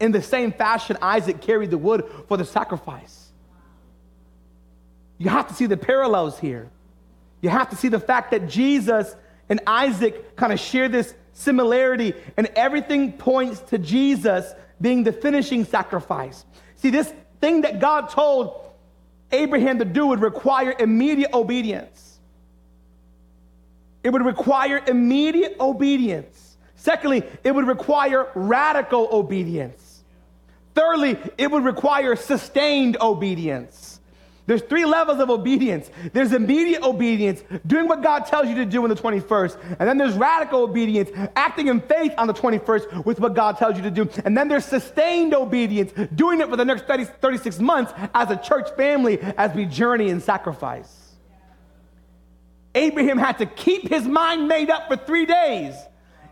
In 0.00 0.12
the 0.12 0.22
same 0.22 0.52
fashion, 0.52 0.96
Isaac 1.00 1.40
carried 1.40 1.70
the 1.70 1.78
wood 1.78 2.10
for 2.28 2.36
the 2.36 2.44
sacrifice. 2.44 3.28
You 5.18 5.30
have 5.30 5.48
to 5.48 5.54
see 5.54 5.66
the 5.66 5.76
parallels 5.76 6.38
here. 6.38 6.70
You 7.40 7.50
have 7.50 7.70
to 7.70 7.76
see 7.76 7.88
the 7.88 8.00
fact 8.00 8.32
that 8.32 8.48
Jesus 8.48 9.14
and 9.48 9.60
Isaac 9.66 10.36
kind 10.36 10.52
of 10.52 10.60
share 10.60 10.88
this 10.88 11.14
similarity, 11.32 12.14
and 12.36 12.46
everything 12.54 13.12
points 13.12 13.60
to 13.60 13.78
Jesus 13.78 14.52
being 14.80 15.04
the 15.04 15.12
finishing 15.12 15.64
sacrifice. 15.64 16.44
See, 16.76 16.90
this 16.90 17.12
thing 17.40 17.62
that 17.62 17.80
God 17.80 18.08
told 18.08 18.60
Abraham 19.32 19.78
to 19.80 19.84
do 19.84 20.06
would 20.08 20.20
require 20.20 20.74
immediate 20.78 21.32
obedience. 21.32 22.18
It 24.02 24.10
would 24.10 24.24
require 24.24 24.82
immediate 24.86 25.56
obedience. 25.58 26.56
Secondly, 26.76 27.22
it 27.42 27.54
would 27.54 27.66
require 27.66 28.28
radical 28.34 29.08
obedience. 29.10 30.04
Thirdly, 30.74 31.16
it 31.38 31.50
would 31.50 31.64
require 31.64 32.14
sustained 32.14 32.98
obedience. 33.00 33.93
There's 34.46 34.60
three 34.62 34.84
levels 34.84 35.20
of 35.20 35.30
obedience. 35.30 35.90
There's 36.12 36.32
immediate 36.32 36.82
obedience, 36.82 37.42
doing 37.66 37.88
what 37.88 38.02
God 38.02 38.26
tells 38.26 38.46
you 38.46 38.54
to 38.56 38.66
do 38.66 38.82
on 38.82 38.90
the 38.90 38.96
21st. 38.96 39.76
And 39.78 39.88
then 39.88 39.96
there's 39.96 40.14
radical 40.14 40.62
obedience, 40.62 41.10
acting 41.34 41.68
in 41.68 41.80
faith 41.80 42.12
on 42.18 42.26
the 42.26 42.34
21st 42.34 43.06
with 43.06 43.20
what 43.20 43.34
God 43.34 43.56
tells 43.56 43.76
you 43.76 43.82
to 43.82 43.90
do. 43.90 44.08
And 44.24 44.36
then 44.36 44.48
there's 44.48 44.66
sustained 44.66 45.32
obedience, 45.32 45.92
doing 46.14 46.40
it 46.40 46.48
for 46.50 46.56
the 46.56 46.64
next 46.64 46.86
30, 46.86 47.04
36 47.04 47.58
months 47.58 47.92
as 48.14 48.30
a 48.30 48.36
church 48.36 48.68
family 48.76 49.18
as 49.38 49.54
we 49.54 49.64
journey 49.64 50.10
in 50.10 50.20
sacrifice. 50.20 51.12
Abraham 52.74 53.16
had 53.16 53.38
to 53.38 53.46
keep 53.46 53.88
his 53.88 54.04
mind 54.04 54.48
made 54.48 54.68
up 54.68 54.88
for 54.88 54.96
three 54.96 55.24
days. 55.24 55.74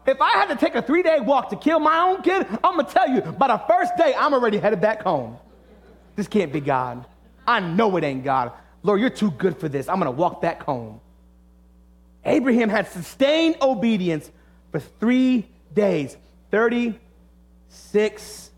If 0.06 0.20
I 0.20 0.32
had 0.32 0.46
to 0.46 0.56
take 0.56 0.74
a 0.74 0.82
three 0.82 1.02
day 1.02 1.20
walk 1.20 1.50
to 1.50 1.56
kill 1.56 1.78
my 1.78 2.00
own 2.00 2.22
kid, 2.22 2.46
I'm 2.64 2.76
gonna 2.76 2.84
tell 2.84 3.08
you, 3.08 3.20
by 3.20 3.48
the 3.48 3.58
first 3.58 3.96
day, 3.96 4.12
I'm 4.18 4.34
already 4.34 4.58
headed 4.58 4.80
back 4.80 5.02
home. 5.02 5.38
This 6.16 6.26
can't 6.26 6.52
be 6.52 6.60
God. 6.60 7.06
I 7.46 7.60
know 7.60 7.96
it 7.96 8.04
ain't 8.04 8.24
God. 8.24 8.52
Lord, 8.82 9.00
you're 9.00 9.10
too 9.10 9.30
good 9.30 9.58
for 9.58 9.68
this. 9.68 9.88
I'm 9.88 10.00
going 10.00 10.06
to 10.06 10.10
walk 10.10 10.40
back 10.40 10.62
home. 10.62 11.00
Abraham 12.24 12.68
had 12.68 12.88
sustained 12.88 13.56
obedience 13.60 14.30
for 14.70 14.80
three 14.80 15.48
days. 15.74 16.16
36 16.50 18.50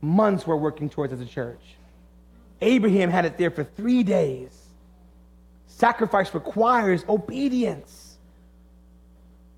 months 0.00 0.46
we're 0.46 0.56
working 0.56 0.88
towards 0.88 1.12
as 1.12 1.20
a 1.20 1.26
church. 1.26 1.60
Abraham 2.60 3.10
had 3.10 3.24
it 3.24 3.36
there 3.36 3.50
for 3.50 3.64
three 3.64 4.02
days. 4.02 4.50
Sacrifice 5.66 6.32
requires 6.32 7.04
obedience. 7.08 8.16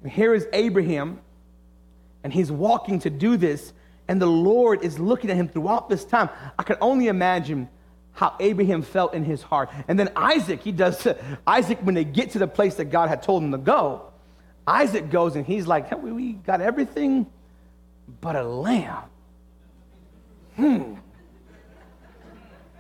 And 0.03 0.11
here 0.11 0.35
is 0.35 0.47
Abraham, 0.53 1.21
and 2.25 2.33
he's 2.33 2.51
walking 2.51 2.99
to 3.01 3.11
do 3.11 3.37
this, 3.37 3.73
and 4.09 4.21
the 4.21 4.27
Lord 4.27 4.83
is 4.83 4.99
looking 4.99 5.31
at 5.31 5.37
him 5.37 5.49
throughout 5.49 5.89
this 5.89 6.05
time. 6.05 6.29
I 6.59 6.63
can 6.63 6.77
only 6.81 7.09
imagine 7.09 7.69
how 8.19 8.35
Abraham 8.41 8.83
felt 8.83 9.15
in 9.15 9.23
his 9.23 9.43
heart. 9.43 9.71
And 9.87 9.97
then 9.97 10.11
Isaac, 10.17 10.61
he 10.61 10.73
does, 10.73 11.07
Isaac, 11.47 11.79
when 11.83 11.95
they 11.95 12.03
get 12.03 12.33
to 12.33 12.41
the 12.41 12.49
place 12.49 12.75
that 12.75 12.87
God 12.87 13.09
had 13.09 13.23
told 13.23 13.45
him 13.45 13.53
to 13.53 13.59
go, 13.59 14.11
Isaac 14.67 15.09
goes 15.09 15.37
and 15.37 15.47
he's 15.47 15.69
like, 15.69 15.89
hey, 15.89 15.95
we 15.95 16.33
got 16.33 16.61
everything 16.61 17.27
but 18.21 18.35
a 18.35 18.43
lamb. 18.43 19.05
Hmm. 20.57 20.95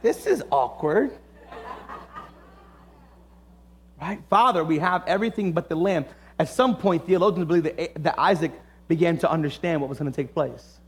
This 0.02 0.26
is 0.26 0.42
awkward. 0.50 1.12
Right? 4.00 4.20
Father, 4.28 4.64
we 4.64 4.80
have 4.80 5.04
everything 5.06 5.52
but 5.52 5.68
the 5.68 5.76
lamb. 5.76 6.04
At 6.40 6.48
some 6.48 6.76
point, 6.76 7.06
theologians 7.06 7.46
believe 7.46 7.62
that, 7.62 8.02
that 8.02 8.18
Isaac 8.18 8.50
began 8.88 9.18
to 9.18 9.30
understand 9.30 9.80
what 9.80 9.88
was 9.88 10.00
going 10.00 10.10
to 10.10 10.16
take 10.16 10.34
place. 10.34 10.80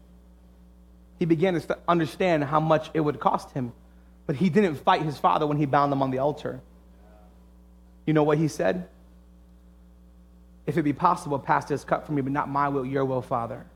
He 1.21 1.25
began 1.25 1.61
to 1.61 1.79
understand 1.87 2.43
how 2.43 2.59
much 2.59 2.91
it 2.95 3.01
would 3.01 3.21
cost 3.21 3.53
him. 3.53 3.73
But 4.31 4.37
he 4.37 4.49
didn't 4.49 4.77
fight 4.77 5.03
his 5.03 5.19
father 5.19 5.45
when 5.45 5.57
he 5.57 5.67
bound 5.67 5.91
them 5.91 6.03
on 6.03 6.13
the 6.13 6.19
altar. 6.19 6.61
You 8.07 8.13
know 8.13 8.23
what 8.23 8.39
he 8.39 8.47
said? 8.47 8.89
If 10.67 10.79
it 10.79 10.85
be 10.85 10.93
possible, 10.93 11.37
pass 11.41 11.65
this 11.65 11.83
cup 11.83 12.07
from 12.07 12.15
me, 12.15 12.23
but 12.23 12.31
not 12.31 12.49
my 12.49 12.69
will, 12.69 12.87
your 12.87 13.05
will, 13.05 13.23
Father. 13.23 13.67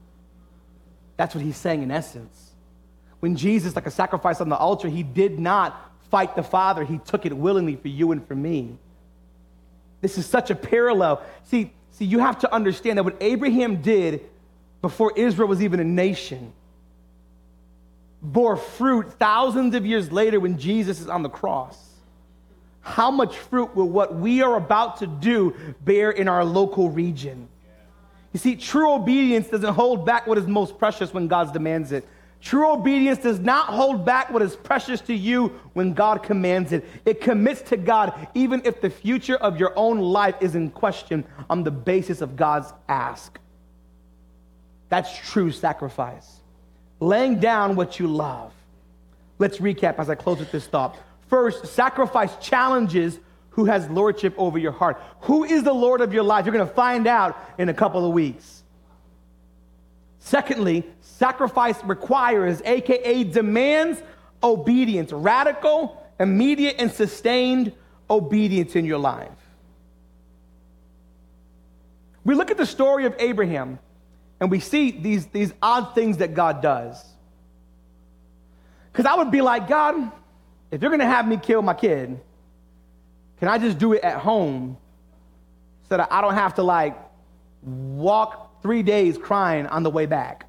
That's 1.17 1.35
what 1.35 1.43
he's 1.43 1.57
saying 1.57 1.83
in 1.83 1.90
essence. 1.90 2.53
When 3.19 3.35
Jesus, 3.35 3.75
like 3.75 3.88
a 3.88 3.90
sacrifice 3.90 4.40
on 4.40 4.49
the 4.49 4.57
altar, 4.57 4.88
he 4.88 5.03
did 5.03 5.40
not 5.40 5.93
fight 6.09 6.37
the 6.37 6.45
Father, 6.45 6.85
he 6.85 6.99
took 6.99 7.27
it 7.27 7.37
willingly 7.37 7.75
for 7.75 7.88
you 7.88 8.12
and 8.12 8.25
for 8.25 8.37
me. 8.37 8.79
This 10.03 10.19
is 10.19 10.25
such 10.25 10.51
a 10.51 10.55
parallel. 10.55 11.21
See, 11.43 11.73
see, 11.90 12.05
you 12.05 12.21
have 12.21 12.38
to 12.38 12.55
understand 12.55 12.99
that 12.99 13.03
what 13.03 13.17
Abraham 13.21 13.83
did 13.83 14.21
before 14.83 15.14
Israel 15.17 15.49
was 15.49 15.61
even 15.61 15.81
a 15.81 15.85
nation 15.85 16.53
bore 18.25 18.57
fruit 18.57 19.13
thousands 19.19 19.75
of 19.75 19.85
years 19.85 20.11
later 20.11 20.41
when 20.41 20.59
Jesus 20.59 21.01
is 21.01 21.09
on 21.09 21.23
the 21.23 21.29
cross. 21.29 21.79
How 22.81 23.11
much 23.11 23.37
fruit 23.37 23.75
will 23.77 23.89
what 23.89 24.15
we 24.15 24.43
are 24.43 24.57
about 24.57 24.99
to 24.99 25.07
do 25.07 25.55
bear 25.85 26.11
in 26.11 26.27
our 26.27 26.45
local 26.45 26.91
region? 26.91 27.49
You 28.33 28.41
see, 28.41 28.57
true 28.57 28.93
obedience 28.93 29.49
doesn't 29.49 29.75
hold 29.75 30.05
back 30.05 30.27
what 30.27 30.39
is 30.39 30.47
most 30.47 30.79
precious 30.79 31.15
when 31.15 31.29
God 31.29 31.53
demands 31.53 31.93
it. 31.93 32.07
True 32.41 32.73
obedience 32.73 33.21
does 33.21 33.39
not 33.39 33.69
hold 33.69 34.05
back 34.05 34.31
what 34.31 34.43
is 34.43 34.55
precious 34.55 35.01
to 35.03 35.15
you 35.15 35.59
when 35.73 35.95
God 35.95 36.23
commands 36.23 36.73
it. 36.73 36.85
It 37.07 37.21
commits 37.23 37.63
to 37.71 37.77
God 37.77 38.29
even 38.35 38.61
if 38.65 38.81
the 38.81 38.91
future 38.91 39.37
of 39.37 39.59
your 39.59 39.73
own 39.77 39.99
life 39.99 40.35
is 40.41 40.55
in 40.55 40.71
question 40.71 41.25
on 41.49 41.63
the 41.63 41.71
basis 41.71 42.21
of 42.21 42.37
God's 42.37 42.71
ask. 42.87 43.39
That's 44.91 45.17
true 45.31 45.53
sacrifice. 45.53 46.41
Laying 47.05 47.38
down 47.38 47.77
what 47.77 48.01
you 48.01 48.07
love. 48.07 48.51
Let's 49.38 49.59
recap 49.59 49.99
as 49.99 50.09
I 50.09 50.14
close 50.14 50.38
with 50.38 50.51
this 50.51 50.67
thought. 50.67 50.97
First, 51.29 51.67
sacrifice 51.67 52.35
challenges 52.40 53.19
who 53.51 53.67
has 53.67 53.87
lordship 53.90 54.35
over 54.38 54.57
your 54.59 54.73
heart. 54.73 55.01
Who 55.21 55.45
is 55.45 55.64
the 55.64 55.73
Lord 55.75 56.01
of 56.01 56.14
your 56.14 56.23
life? 56.23 56.47
You're 56.47 56.55
going 56.55 56.67
to 56.67 56.75
find 56.75 57.07
out 57.07 57.37
in 57.59 57.69
a 57.69 57.75
couple 57.75 58.07
of 58.07 58.12
weeks. 58.14 58.62
Secondly, 60.19 60.83
sacrifice 61.03 61.83
requires, 61.85 62.62
aka 62.64 63.25
demands, 63.25 64.03
obedience, 64.43 65.12
radical, 65.12 66.03
immediate, 66.19 66.77
and 66.79 66.90
sustained 66.90 67.73
obedience 68.09 68.77
in 68.77 68.87
your 68.87 68.99
life. 68.99 69.29
We 72.25 72.35
look 72.35 72.51
at 72.51 72.57
the 72.57 72.64
story 72.64 73.05
of 73.05 73.14
Abraham 73.19 73.79
and 74.44 74.50
we 74.50 74.61
see 74.61 74.90
these, 74.90 75.24
these 75.28 75.54
odd 75.62 75.94
things 75.94 76.18
that 76.18 76.35
God 76.35 76.61
does. 76.61 77.02
Because 78.92 79.07
I 79.07 79.14
would 79.14 79.30
be 79.30 79.40
like, 79.40 79.68
God, 79.68 80.12
if 80.70 80.83
you're 80.83 80.90
going 80.90 81.00
to 81.00 81.07
have 81.07 81.26
me 81.26 81.38
kill 81.38 81.62
my 81.62 81.72
kid, 81.72 82.20
can 83.38 83.48
I 83.48 83.57
just 83.57 83.78
do 83.78 83.94
it 83.94 84.04
at 84.04 84.18
home 84.18 84.76
so 85.88 85.96
that 85.96 86.12
I 86.12 86.20
don't 86.20 86.35
have 86.35 86.57
to 86.57 86.62
like 86.62 86.94
walk 87.62 88.61
three 88.61 88.83
days 88.83 89.16
crying 89.16 89.66
on 89.66 89.83
the 89.83 89.88
way 89.88 90.04
back. 90.04 90.44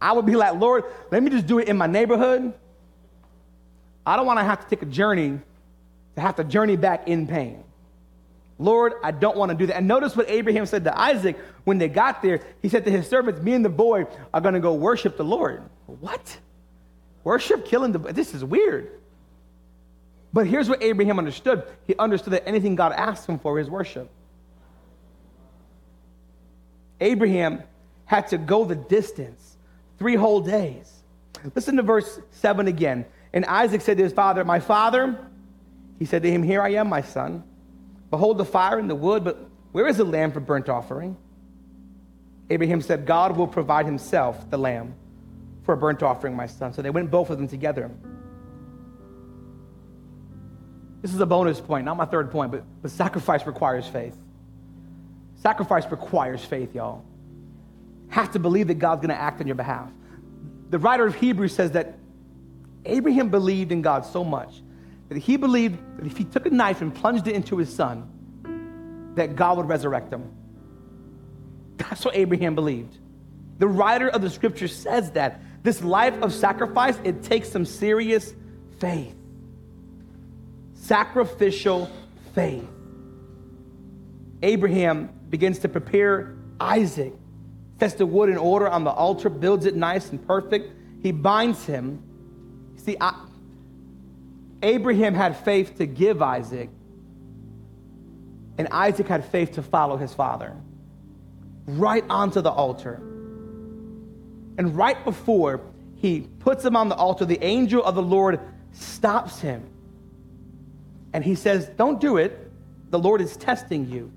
I 0.00 0.12
would 0.12 0.24
be 0.24 0.36
like, 0.36 0.54
Lord, 0.54 0.84
let 1.10 1.20
me 1.20 1.30
just 1.30 1.48
do 1.48 1.58
it 1.58 1.66
in 1.66 1.76
my 1.76 1.88
neighborhood. 1.88 2.54
I 4.06 4.14
don't 4.14 4.26
want 4.26 4.38
to 4.38 4.44
have 4.44 4.60
to 4.60 4.70
take 4.70 4.82
a 4.82 4.86
journey 4.86 5.40
to 6.14 6.20
have 6.20 6.36
to 6.36 6.44
journey 6.44 6.76
back 6.76 7.08
in 7.08 7.26
pain. 7.26 7.64
Lord, 8.58 8.92
I 9.02 9.10
don't 9.10 9.36
want 9.36 9.50
to 9.50 9.56
do 9.56 9.66
that. 9.66 9.76
And 9.76 9.88
notice 9.88 10.16
what 10.16 10.30
Abraham 10.30 10.66
said 10.66 10.84
to 10.84 10.98
Isaac 10.98 11.36
when 11.64 11.78
they 11.78 11.88
got 11.88 12.22
there. 12.22 12.40
He 12.62 12.68
said 12.68 12.84
to 12.84 12.90
his 12.90 13.08
servants, 13.08 13.40
Me 13.40 13.52
and 13.52 13.64
the 13.64 13.70
boy 13.70 14.06
are 14.32 14.40
going 14.40 14.54
to 14.54 14.60
go 14.60 14.74
worship 14.74 15.16
the 15.16 15.24
Lord. 15.24 15.62
What? 15.86 16.38
Worship 17.24 17.66
killing 17.66 17.92
the 17.92 17.98
this 17.98 18.34
is 18.34 18.44
weird. 18.44 18.92
But 20.32 20.46
here's 20.46 20.68
what 20.68 20.82
Abraham 20.82 21.18
understood. 21.18 21.64
He 21.86 21.94
understood 21.96 22.32
that 22.32 22.46
anything 22.46 22.74
God 22.74 22.92
asked 22.92 23.28
him 23.28 23.38
for 23.38 23.58
is 23.58 23.70
worship. 23.70 24.10
Abraham 27.00 27.62
had 28.04 28.28
to 28.28 28.38
go 28.38 28.64
the 28.64 28.74
distance, 28.74 29.56
three 29.98 30.16
whole 30.16 30.40
days. 30.40 30.92
Listen 31.54 31.76
to 31.76 31.82
verse 31.82 32.20
7 32.32 32.66
again. 32.68 33.04
And 33.32 33.44
Isaac 33.44 33.80
said 33.80 33.96
to 33.96 34.02
his 34.02 34.12
father, 34.12 34.44
My 34.44 34.60
father, 34.60 35.18
he 35.98 36.04
said 36.04 36.22
to 36.22 36.30
him, 36.30 36.42
Here 36.42 36.62
I 36.62 36.74
am, 36.74 36.88
my 36.88 37.02
son. 37.02 37.42
Behold 38.14 38.38
the 38.38 38.44
fire 38.44 38.78
and 38.78 38.88
the 38.88 38.94
wood, 38.94 39.24
but 39.24 39.44
where 39.72 39.88
is 39.88 39.96
the 39.96 40.04
lamb 40.04 40.30
for 40.30 40.38
burnt 40.38 40.68
offering? 40.68 41.16
Abraham 42.48 42.80
said, 42.80 43.06
God 43.06 43.36
will 43.36 43.48
provide 43.48 43.86
himself 43.86 44.48
the 44.50 44.56
lamb 44.56 44.94
for 45.64 45.74
a 45.74 45.76
burnt 45.76 46.00
offering, 46.00 46.36
my 46.36 46.46
son. 46.46 46.72
So 46.72 46.80
they 46.80 46.90
went 46.90 47.10
both 47.10 47.30
of 47.30 47.38
them 47.38 47.48
together. 47.48 47.90
This 51.02 51.12
is 51.12 51.18
a 51.18 51.26
bonus 51.26 51.60
point, 51.60 51.86
not 51.86 51.96
my 51.96 52.04
third 52.04 52.30
point, 52.30 52.52
but, 52.52 52.62
but 52.82 52.92
sacrifice 52.92 53.48
requires 53.48 53.84
faith. 53.88 54.16
Sacrifice 55.34 55.90
requires 55.90 56.44
faith, 56.44 56.72
y'all. 56.72 57.04
Have 58.10 58.30
to 58.30 58.38
believe 58.38 58.68
that 58.68 58.78
God's 58.78 59.00
to 59.08 59.20
act 59.20 59.40
on 59.40 59.48
your 59.48 59.56
behalf. 59.56 59.90
The 60.70 60.78
writer 60.78 61.04
of 61.04 61.16
Hebrews 61.16 61.52
says 61.52 61.72
that 61.72 61.98
Abraham 62.84 63.30
believed 63.30 63.72
in 63.72 63.82
God 63.82 64.06
so 64.06 64.22
much 64.22 64.62
that 65.08 65.18
he 65.18 65.36
believed 65.36 65.78
that 65.98 66.06
if 66.06 66.16
he 66.16 66.24
took 66.24 66.46
a 66.46 66.50
knife 66.50 66.80
and 66.80 66.94
plunged 66.94 67.26
it 67.26 67.34
into 67.34 67.56
his 67.56 67.74
son, 67.74 69.12
that 69.14 69.36
God 69.36 69.58
would 69.58 69.68
resurrect 69.68 70.12
him. 70.12 70.30
That's 71.76 72.04
what 72.04 72.16
Abraham 72.16 72.54
believed. 72.54 72.96
The 73.58 73.68
writer 73.68 74.08
of 74.08 74.22
the 74.22 74.30
scripture 74.30 74.68
says 74.68 75.12
that 75.12 75.40
this 75.62 75.82
life 75.82 76.20
of 76.22 76.32
sacrifice, 76.32 76.98
it 77.04 77.22
takes 77.22 77.48
some 77.50 77.64
serious 77.64 78.34
faith. 78.78 79.14
Sacrificial 80.74 81.90
faith. 82.34 82.68
Abraham 84.42 85.08
begins 85.30 85.60
to 85.60 85.68
prepare 85.68 86.36
Isaac, 86.60 87.14
sets 87.78 87.94
the 87.94 88.06
wood 88.06 88.28
in 88.28 88.36
order 88.36 88.68
on 88.68 88.84
the 88.84 88.90
altar, 88.90 89.30
builds 89.30 89.64
it 89.64 89.74
nice 89.74 90.10
and 90.10 90.24
perfect. 90.26 90.70
He 91.02 91.12
binds 91.12 91.64
him. 91.64 92.02
See, 92.76 92.96
I, 93.00 93.14
Abraham 94.64 95.14
had 95.14 95.36
faith 95.36 95.78
to 95.78 95.86
give 95.86 96.20
Isaac, 96.20 96.70
and 98.58 98.68
Isaac 98.70 99.06
had 99.06 99.24
faith 99.24 99.52
to 99.52 99.62
follow 99.62 99.96
his 99.96 100.12
father 100.12 100.56
right 101.66 102.04
onto 102.10 102.40
the 102.40 102.50
altar. 102.50 102.94
And 104.56 104.76
right 104.76 105.02
before 105.04 105.60
he 105.96 106.20
puts 106.20 106.64
him 106.64 106.76
on 106.76 106.88
the 106.88 106.94
altar, 106.94 107.24
the 107.24 107.42
angel 107.42 107.82
of 107.82 107.94
the 107.94 108.02
Lord 108.02 108.40
stops 108.72 109.40
him. 109.40 109.64
And 111.12 111.24
he 111.24 111.34
says, 111.34 111.68
Don't 111.76 112.00
do 112.00 112.16
it. 112.16 112.50
The 112.90 112.98
Lord 112.98 113.20
is 113.20 113.36
testing 113.36 113.88
you 113.90 114.12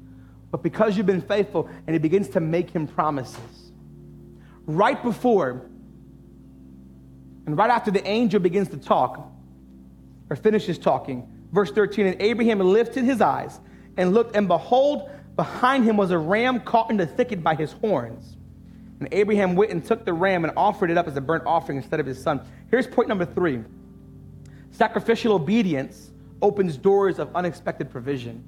but 0.52 0.64
because 0.64 0.98
you've 0.98 1.06
been 1.06 1.22
faithful, 1.22 1.70
and 1.86 1.94
he 1.94 2.00
begins 2.00 2.30
to 2.30 2.40
make 2.40 2.70
him 2.70 2.88
promises. 2.88 3.72
Right 4.66 5.02
before, 5.02 5.62
and 7.46 7.58
right 7.58 7.70
after 7.70 7.92
the 7.92 8.06
angel 8.08 8.40
begins 8.40 8.70
to 8.70 8.78
talk, 8.78 9.30
or 10.30 10.36
finishes 10.36 10.78
talking, 10.78 11.28
verse 11.52 11.72
13, 11.72 12.08
and 12.08 12.22
Abraham 12.22 12.60
lifted 12.60 13.04
his 13.04 13.22
eyes 13.22 13.60
and 13.98 14.14
looked, 14.14 14.36
and 14.36 14.48
behold, 14.48 15.10
behind 15.36 15.84
him 15.84 15.98
was 15.98 16.12
a 16.12 16.18
ram 16.18 16.60
caught 16.62 16.90
in 16.90 16.98
the 16.98 17.06
thicket 17.06 17.44
by 17.44 17.56
his 17.56 17.72
horns. 17.74 18.36
And 19.00 19.08
Abraham 19.12 19.56
went 19.56 19.72
and 19.72 19.86
took 19.86 20.06
the 20.06 20.14
ram 20.14 20.44
and 20.44 20.54
offered 20.58 20.90
it 20.90 20.98
up 20.98 21.08
as 21.08 21.16
a 21.18 21.22
burnt 21.22 21.44
offering 21.46 21.78
instead 21.78 22.00
of 22.00 22.06
his 22.06 22.22
son. 22.22 22.42
Here's 22.70 22.88
point 22.88 23.10
number 23.10 23.26
three 23.26 23.64
sacrificial 24.72 25.34
obedience 25.34 26.12
opens 26.42 26.78
doors 26.78 27.20
of 27.20 27.36
unexpected 27.36 27.90
provision 27.90 28.44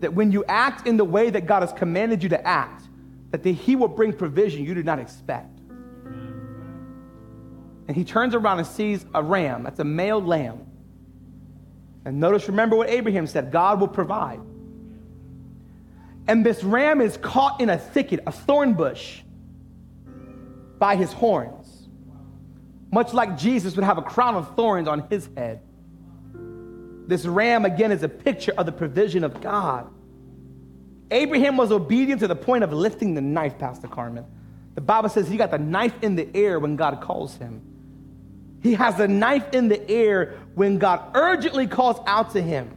that 0.00 0.14
when 0.14 0.30
you 0.30 0.44
act 0.46 0.86
in 0.86 0.96
the 0.96 1.04
way 1.04 1.30
that 1.30 1.46
God 1.46 1.62
has 1.62 1.72
commanded 1.72 2.22
you 2.22 2.28
to 2.28 2.46
act, 2.46 2.84
that 3.30 3.42
the, 3.42 3.52
He 3.52 3.76
will 3.76 3.88
bring 3.88 4.12
provision 4.12 4.64
you 4.64 4.74
did 4.74 4.86
not 4.86 4.98
expect. 4.98 5.57
And 7.88 7.96
he 7.96 8.04
turns 8.04 8.34
around 8.34 8.58
and 8.58 8.66
sees 8.66 9.04
a 9.14 9.22
ram, 9.22 9.64
that's 9.64 9.80
a 9.80 9.84
male 9.84 10.22
lamb. 10.22 10.66
And 12.04 12.20
notice, 12.20 12.48
remember 12.48 12.76
what 12.76 12.88
Abraham 12.90 13.26
said 13.26 13.50
God 13.50 13.80
will 13.80 13.88
provide. 13.88 14.40
And 16.28 16.44
this 16.44 16.62
ram 16.62 17.00
is 17.00 17.16
caught 17.16 17.60
in 17.60 17.70
a 17.70 17.78
thicket, 17.78 18.20
a 18.26 18.32
thorn 18.32 18.74
bush, 18.74 19.22
by 20.78 20.96
his 20.96 21.12
horns. 21.12 21.88
Much 22.92 23.12
like 23.12 23.36
Jesus 23.36 23.74
would 23.76 23.84
have 23.84 23.98
a 23.98 24.02
crown 24.02 24.34
of 24.34 24.54
thorns 24.54 24.86
on 24.86 25.08
his 25.08 25.28
head. 25.36 25.60
This 27.06 27.24
ram, 27.24 27.64
again, 27.64 27.90
is 27.90 28.02
a 28.02 28.08
picture 28.08 28.52
of 28.56 28.66
the 28.66 28.72
provision 28.72 29.24
of 29.24 29.40
God. 29.40 29.90
Abraham 31.10 31.56
was 31.56 31.72
obedient 31.72 32.20
to 32.20 32.28
the 32.28 32.36
point 32.36 32.64
of 32.64 32.72
lifting 32.72 33.14
the 33.14 33.22
knife, 33.22 33.58
Pastor 33.58 33.88
Carmen. 33.88 34.26
The 34.74 34.82
Bible 34.82 35.08
says 35.08 35.26
he 35.26 35.38
got 35.38 35.50
the 35.50 35.58
knife 35.58 35.94
in 36.02 36.16
the 36.16 36.28
air 36.34 36.58
when 36.60 36.76
God 36.76 37.00
calls 37.00 37.36
him. 37.36 37.62
He 38.62 38.74
has 38.74 38.98
a 38.98 39.08
knife 39.08 39.52
in 39.52 39.68
the 39.68 39.88
air 39.88 40.36
when 40.54 40.78
God 40.78 41.14
urgently 41.14 41.66
calls 41.66 42.00
out 42.06 42.32
to 42.32 42.42
him. 42.42 42.74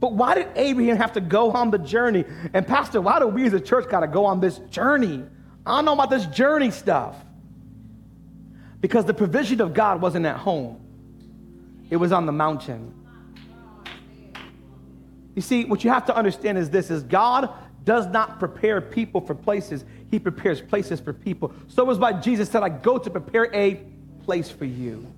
But 0.00 0.12
why 0.12 0.34
did 0.34 0.48
Abraham 0.54 0.96
have 0.96 1.12
to 1.14 1.20
go 1.20 1.50
on 1.52 1.70
the 1.70 1.78
journey? 1.78 2.24
And, 2.54 2.66
Pastor, 2.66 3.00
why 3.00 3.18
do 3.18 3.26
we 3.26 3.46
as 3.46 3.52
a 3.52 3.60
church 3.60 3.88
got 3.88 4.00
to 4.00 4.06
go 4.06 4.24
on 4.24 4.40
this 4.40 4.58
journey? 4.70 5.24
I 5.66 5.76
don't 5.76 5.84
know 5.84 5.92
about 5.92 6.10
this 6.10 6.26
journey 6.26 6.70
stuff. 6.70 7.16
Because 8.80 9.04
the 9.04 9.14
provision 9.14 9.60
of 9.60 9.74
God 9.74 10.00
wasn't 10.00 10.24
at 10.24 10.36
home, 10.36 10.80
it 11.90 11.96
was 11.96 12.12
on 12.12 12.26
the 12.26 12.32
mountain. 12.32 12.94
You 15.34 15.42
see, 15.42 15.64
what 15.64 15.82
you 15.84 15.90
have 15.90 16.06
to 16.06 16.16
understand 16.16 16.58
is 16.58 16.70
this 16.70 16.90
is 16.90 17.02
God 17.02 17.50
does 17.84 18.06
not 18.06 18.38
prepare 18.38 18.80
people 18.80 19.20
for 19.20 19.34
places, 19.34 19.84
he 20.10 20.18
prepares 20.18 20.60
places 20.60 21.00
for 21.00 21.12
people. 21.12 21.52
So 21.66 21.82
it 21.82 21.86
was 21.86 21.98
why 21.98 22.12
Jesus 22.12 22.48
said, 22.48 22.62
I 22.62 22.68
go 22.68 22.98
to 22.98 23.10
prepare 23.10 23.54
a 23.54 23.82
place 24.28 24.50
for 24.50 24.66
you. 24.66 25.10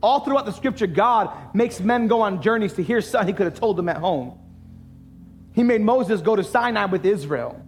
All 0.00 0.20
throughout 0.20 0.46
the 0.46 0.52
scripture, 0.52 0.86
God 0.86 1.36
makes 1.52 1.80
men 1.80 2.06
go 2.06 2.20
on 2.20 2.40
journeys 2.40 2.74
to 2.74 2.84
hear 2.84 3.00
something 3.00 3.26
he 3.26 3.36
could 3.36 3.46
have 3.46 3.58
told 3.58 3.76
them 3.76 3.88
at 3.88 3.96
home. 3.96 4.38
He 5.52 5.64
made 5.64 5.80
Moses 5.80 6.20
go 6.20 6.36
to 6.36 6.44
Sinai 6.44 6.84
with 6.84 7.04
Israel. 7.04 7.60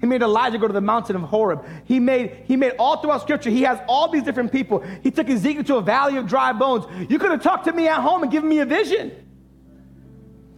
He 0.00 0.06
made 0.06 0.22
Elijah 0.22 0.56
go 0.56 0.66
to 0.66 0.72
the 0.72 0.80
mountain 0.80 1.14
of 1.14 1.20
Horeb. 1.20 1.62
He 1.84 2.00
made, 2.00 2.38
he 2.46 2.56
made 2.56 2.72
all 2.78 3.02
throughout 3.02 3.20
scripture, 3.20 3.50
he 3.50 3.64
has 3.64 3.78
all 3.86 4.10
these 4.10 4.22
different 4.22 4.50
people. 4.50 4.82
He 5.02 5.10
took 5.10 5.28
Ezekiel 5.28 5.64
to 5.64 5.76
a 5.76 5.82
valley 5.82 6.16
of 6.16 6.26
dry 6.26 6.54
bones. 6.54 6.86
You 7.10 7.18
could 7.18 7.32
have 7.32 7.42
talked 7.42 7.66
to 7.66 7.72
me 7.74 7.86
at 7.86 8.00
home 8.00 8.22
and 8.22 8.32
given 8.32 8.48
me 8.48 8.60
a 8.60 8.64
vision. 8.64 9.12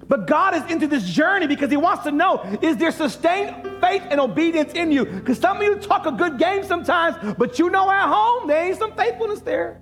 But 0.08 0.26
God 0.26 0.54
is 0.54 0.70
into 0.70 0.86
this 0.86 1.04
journey 1.08 1.46
because 1.46 1.70
He 1.70 1.76
wants 1.76 2.04
to 2.04 2.12
know 2.12 2.42
is 2.62 2.76
there 2.76 2.92
sustained 2.92 3.80
faith 3.80 4.02
and 4.10 4.20
obedience 4.20 4.72
in 4.72 4.92
you? 4.92 5.04
Because 5.04 5.38
some 5.38 5.56
of 5.58 5.62
you 5.62 5.76
talk 5.76 6.06
a 6.06 6.12
good 6.12 6.38
game 6.38 6.64
sometimes, 6.64 7.16
but 7.36 7.58
you 7.58 7.70
know 7.70 7.90
at 7.90 8.06
home 8.08 8.46
there 8.46 8.66
ain't 8.66 8.78
some 8.78 8.94
faithfulness 8.94 9.40
there. 9.40 9.80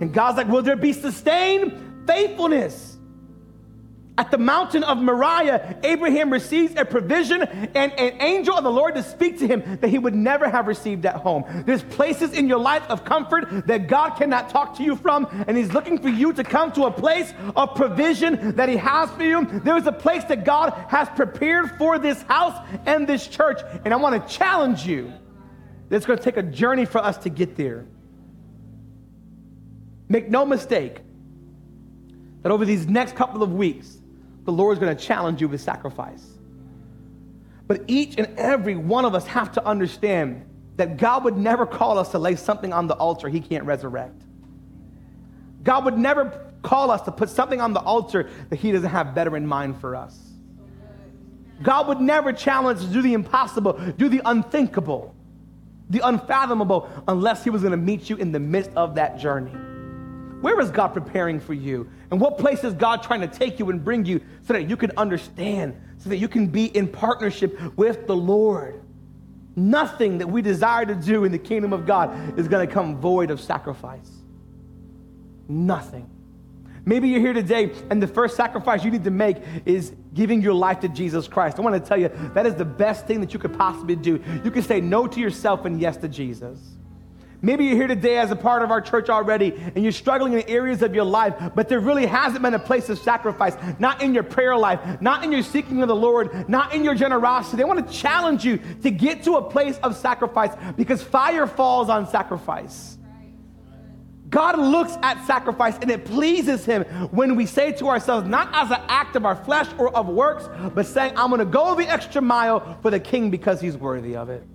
And 0.00 0.12
God's 0.14 0.38
like, 0.38 0.48
will 0.48 0.62
there 0.62 0.76
be 0.76 0.92
sustained 0.92 2.06
faithfulness? 2.06 2.89
At 4.20 4.30
the 4.30 4.36
mountain 4.36 4.84
of 4.84 4.98
Moriah, 4.98 5.78
Abraham 5.82 6.30
receives 6.30 6.74
a 6.76 6.84
provision 6.84 7.40
and 7.40 7.90
an 7.92 8.20
angel 8.20 8.54
of 8.54 8.64
the 8.64 8.70
Lord 8.70 8.94
to 8.96 9.02
speak 9.02 9.38
to 9.38 9.46
him 9.46 9.78
that 9.80 9.88
he 9.88 9.96
would 9.96 10.14
never 10.14 10.46
have 10.46 10.66
received 10.66 11.06
at 11.06 11.14
home. 11.14 11.42
There's 11.64 11.82
places 11.84 12.34
in 12.34 12.46
your 12.46 12.58
life 12.58 12.82
of 12.90 13.06
comfort 13.06 13.66
that 13.66 13.86
God 13.86 14.16
cannot 14.16 14.50
talk 14.50 14.76
to 14.76 14.82
you 14.82 14.94
from, 14.94 15.26
and 15.48 15.56
He's 15.56 15.72
looking 15.72 15.96
for 15.96 16.10
you 16.10 16.34
to 16.34 16.44
come 16.44 16.70
to 16.72 16.84
a 16.84 16.90
place 16.90 17.32
of 17.56 17.74
provision 17.74 18.56
that 18.56 18.68
He 18.68 18.76
has 18.76 19.10
for 19.12 19.22
you. 19.22 19.46
There 19.46 19.78
is 19.78 19.86
a 19.86 19.92
place 19.92 20.24
that 20.24 20.44
God 20.44 20.74
has 20.88 21.08
prepared 21.08 21.78
for 21.78 21.98
this 21.98 22.20
house 22.24 22.62
and 22.84 23.06
this 23.06 23.26
church, 23.26 23.62
and 23.86 23.94
I 23.94 23.96
want 23.96 24.28
to 24.28 24.36
challenge 24.36 24.84
you. 24.86 25.14
It's 25.88 26.04
going 26.04 26.18
to 26.18 26.22
take 26.22 26.36
a 26.36 26.42
journey 26.42 26.84
for 26.84 26.98
us 26.98 27.16
to 27.18 27.30
get 27.30 27.56
there. 27.56 27.86
Make 30.10 30.28
no 30.28 30.44
mistake 30.44 30.98
that 32.42 32.52
over 32.52 32.66
these 32.66 32.86
next 32.86 33.16
couple 33.16 33.42
of 33.42 33.54
weeks, 33.54 33.96
the 34.50 34.56
Lord 34.56 34.76
is 34.76 34.80
going 34.80 34.96
to 34.96 35.00
challenge 35.00 35.40
you 35.40 35.48
with 35.48 35.60
sacrifice. 35.60 36.26
But 37.68 37.84
each 37.86 38.16
and 38.18 38.36
every 38.36 38.74
one 38.74 39.04
of 39.04 39.14
us 39.14 39.24
have 39.28 39.52
to 39.52 39.64
understand 39.64 40.44
that 40.74 40.96
God 40.96 41.22
would 41.22 41.36
never 41.36 41.66
call 41.66 41.98
us 41.98 42.10
to 42.10 42.18
lay 42.18 42.34
something 42.34 42.72
on 42.72 42.88
the 42.88 42.94
altar 42.94 43.28
he 43.28 43.40
can't 43.40 43.62
resurrect. 43.64 44.20
God 45.62 45.84
would 45.84 45.96
never 45.96 46.50
call 46.62 46.90
us 46.90 47.02
to 47.02 47.12
put 47.12 47.28
something 47.28 47.60
on 47.60 47.72
the 47.72 47.80
altar 47.80 48.28
that 48.48 48.56
he 48.56 48.72
doesn't 48.72 48.90
have 48.90 49.14
better 49.14 49.36
in 49.36 49.46
mind 49.46 49.80
for 49.80 49.94
us. 49.94 50.18
God 51.62 51.86
would 51.86 52.00
never 52.00 52.32
challenge 52.32 52.80
us 52.80 52.86
to 52.86 52.92
do 52.92 53.02
the 53.02 53.12
impossible, 53.14 53.74
do 53.98 54.08
the 54.08 54.20
unthinkable, 54.24 55.14
the 55.90 56.00
unfathomable, 56.00 56.90
unless 57.06 57.44
he 57.44 57.50
was 57.50 57.62
going 57.62 57.70
to 57.70 57.76
meet 57.76 58.10
you 58.10 58.16
in 58.16 58.32
the 58.32 58.40
midst 58.40 58.72
of 58.74 58.96
that 58.96 59.16
journey. 59.16 59.52
Where 60.40 60.58
is 60.60 60.70
God 60.70 60.88
preparing 60.88 61.38
for 61.38 61.54
you? 61.54 61.90
And 62.10 62.20
what 62.20 62.38
place 62.38 62.64
is 62.64 62.74
God 62.74 63.02
trying 63.02 63.20
to 63.20 63.28
take 63.28 63.58
you 63.58 63.68
and 63.70 63.84
bring 63.84 64.04
you 64.06 64.20
so 64.42 64.54
that 64.54 64.68
you 64.68 64.76
can 64.76 64.92
understand, 64.96 65.80
so 65.98 66.08
that 66.08 66.16
you 66.16 66.28
can 66.28 66.46
be 66.46 66.66
in 66.66 66.88
partnership 66.88 67.76
with 67.76 68.06
the 68.06 68.16
Lord? 68.16 68.82
Nothing 69.54 70.18
that 70.18 70.28
we 70.28 70.42
desire 70.42 70.86
to 70.86 70.94
do 70.94 71.24
in 71.24 71.32
the 71.32 71.38
kingdom 71.38 71.72
of 71.72 71.86
God 71.86 72.38
is 72.38 72.48
going 72.48 72.66
to 72.66 72.72
come 72.72 72.96
void 72.96 73.30
of 73.30 73.40
sacrifice. 73.40 74.10
Nothing. 75.48 76.08
Maybe 76.86 77.08
you're 77.08 77.20
here 77.20 77.34
today 77.34 77.72
and 77.90 78.02
the 78.02 78.06
first 78.06 78.36
sacrifice 78.36 78.82
you 78.84 78.90
need 78.90 79.04
to 79.04 79.10
make 79.10 79.36
is 79.66 79.92
giving 80.14 80.40
your 80.40 80.54
life 80.54 80.80
to 80.80 80.88
Jesus 80.88 81.28
Christ. 81.28 81.58
I 81.58 81.62
want 81.62 81.74
to 81.74 81.86
tell 81.86 81.98
you 81.98 82.08
that 82.34 82.46
is 82.46 82.54
the 82.54 82.64
best 82.64 83.06
thing 83.06 83.20
that 83.20 83.34
you 83.34 83.38
could 83.38 83.56
possibly 83.56 83.96
do. 83.96 84.22
You 84.42 84.50
can 84.50 84.62
say 84.62 84.80
no 84.80 85.06
to 85.06 85.20
yourself 85.20 85.66
and 85.66 85.78
yes 85.78 85.98
to 85.98 86.08
Jesus. 86.08 86.58
Maybe 87.42 87.64
you're 87.64 87.76
here 87.76 87.86
today 87.86 88.18
as 88.18 88.30
a 88.30 88.36
part 88.36 88.62
of 88.62 88.70
our 88.70 88.82
church 88.82 89.08
already 89.08 89.54
and 89.74 89.82
you're 89.82 89.92
struggling 89.92 90.34
in 90.34 90.42
areas 90.42 90.82
of 90.82 90.94
your 90.94 91.04
life, 91.04 91.34
but 91.54 91.68
there 91.68 91.80
really 91.80 92.04
hasn't 92.04 92.42
been 92.42 92.52
a 92.52 92.58
place 92.58 92.90
of 92.90 92.98
sacrifice, 92.98 93.56
not 93.78 94.02
in 94.02 94.12
your 94.12 94.22
prayer 94.22 94.56
life, 94.56 95.00
not 95.00 95.24
in 95.24 95.32
your 95.32 95.42
seeking 95.42 95.80
of 95.80 95.88
the 95.88 95.96
Lord, 95.96 96.48
not 96.48 96.74
in 96.74 96.84
your 96.84 96.94
generosity. 96.94 97.62
I 97.62 97.66
want 97.66 97.86
to 97.86 97.94
challenge 97.94 98.44
you 98.44 98.60
to 98.82 98.90
get 98.90 99.22
to 99.24 99.36
a 99.36 99.42
place 99.42 99.78
of 99.78 99.96
sacrifice 99.96 100.52
because 100.76 101.02
fire 101.02 101.46
falls 101.46 101.88
on 101.88 102.06
sacrifice. 102.08 102.98
God 104.28 104.58
looks 104.58 104.96
at 105.02 105.26
sacrifice 105.26 105.76
and 105.80 105.90
it 105.90 106.04
pleases 106.04 106.64
him 106.64 106.84
when 107.10 107.34
we 107.36 107.46
say 107.46 107.72
to 107.72 107.88
ourselves, 107.88 108.28
not 108.28 108.48
as 108.52 108.70
an 108.70 108.80
act 108.88 109.16
of 109.16 109.24
our 109.24 109.34
flesh 109.34 109.66
or 109.76 109.94
of 109.96 110.08
works, 110.08 110.48
but 110.74 110.86
saying, 110.86 111.14
I'm 111.16 111.30
going 111.30 111.40
to 111.40 111.44
go 111.44 111.74
the 111.74 111.88
extra 111.88 112.20
mile 112.22 112.78
for 112.80 112.90
the 112.90 113.00
king 113.00 113.30
because 113.30 113.60
he's 113.60 113.76
worthy 113.76 114.14
of 114.14 114.28
it. 114.28 114.46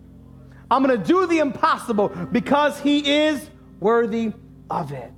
I'm 0.70 0.84
going 0.84 1.00
to 1.00 1.06
do 1.06 1.28
the 1.28 1.40
impossible 1.40 2.10
because 2.32 2.80
he 2.80 3.26
is 3.26 3.50
worthy 3.80 4.34
of 4.70 4.92
it. 4.92 5.12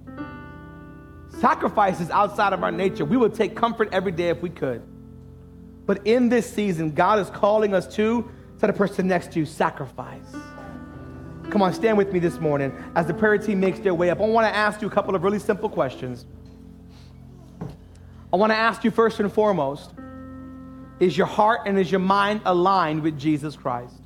Sacrifice 1.40 2.00
is 2.00 2.10
outside 2.10 2.54
of 2.54 2.64
our 2.64 2.72
nature. 2.72 3.06
We 3.06 3.18
would 3.18 3.34
take 3.34 3.56
comfort 3.56 3.90
every 3.92 4.12
day 4.12 4.30
if 4.30 4.42
we 4.42 4.50
could. 4.50 4.82
But 5.86 6.06
in 6.06 6.30
this 6.30 6.52
season, 6.52 6.92
God 6.92 7.20
is 7.20 7.30
calling 7.30 7.74
us 7.74 7.88
to, 7.96 8.30
to 8.60 8.68
the 8.68 8.74
person 8.74 9.08
next 9.08 9.32
to 9.34 9.40
you, 9.40 9.46
sacrifice. 9.46 10.36
Come 11.50 11.62
on, 11.62 11.74
stand 11.74 11.98
with 11.98 12.12
me 12.12 12.20
this 12.20 12.40
morning 12.40 12.74
as 12.96 13.06
the 13.06 13.14
prayer 13.14 13.38
team 13.38 13.60
makes 13.60 13.80
their 13.80 13.94
way 13.94 14.10
up. 14.10 14.20
I 14.20 14.26
want 14.26 14.52
to 14.52 14.56
ask 14.56 14.82
you 14.82 14.88
a 14.88 14.92
couple 14.92 15.16
of 15.16 15.24
really 15.24 15.40
simple 15.40 15.70
questions. 15.70 16.26
I 18.34 18.36
want 18.36 18.52
to 18.52 18.58
ask 18.58 18.84
you 18.84 18.92
first 18.92 19.20
and 19.22 19.32
foremost 19.32 19.94
is 21.00 21.16
your 21.16 21.28
heart 21.28 21.62
and 21.66 21.78
is 21.78 21.92
your 21.92 22.00
mind 22.00 22.42
aligned 22.46 23.04
with 23.04 23.18
Jesus 23.18 23.56
Christ? 23.56 24.02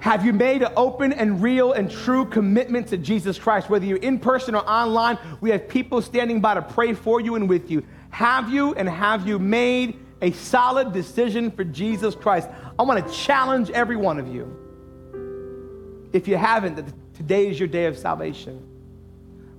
Have 0.00 0.24
you 0.24 0.32
made 0.32 0.62
an 0.62 0.72
open 0.76 1.12
and 1.12 1.42
real 1.42 1.72
and 1.72 1.90
true 1.90 2.24
commitment 2.24 2.86
to 2.88 2.96
Jesus 2.96 3.38
Christ? 3.38 3.68
Whether 3.68 3.84
you're 3.84 3.98
in 3.98 4.18
person 4.20 4.54
or 4.54 4.68
online, 4.68 5.18
we 5.40 5.50
have 5.50 5.68
people 5.68 6.00
standing 6.00 6.40
by 6.40 6.54
to 6.54 6.62
pray 6.62 6.94
for 6.94 7.20
you 7.20 7.34
and 7.34 7.48
with 7.48 7.70
you. 7.70 7.84
Have 8.10 8.48
you 8.52 8.74
and 8.74 8.88
have 8.88 9.26
you 9.26 9.38
made 9.38 9.98
a 10.22 10.30
solid 10.32 10.92
decision 10.92 11.50
for 11.50 11.64
Jesus 11.64 12.14
Christ? 12.14 12.48
I 12.78 12.82
want 12.82 13.04
to 13.04 13.12
challenge 13.12 13.70
every 13.70 13.96
one 13.96 14.20
of 14.20 14.28
you. 14.28 16.08
If 16.12 16.28
you 16.28 16.36
haven't, 16.36 16.76
that 16.76 16.86
today 17.14 17.48
is 17.48 17.58
your 17.58 17.68
day 17.68 17.86
of 17.86 17.98
salvation. 17.98 18.67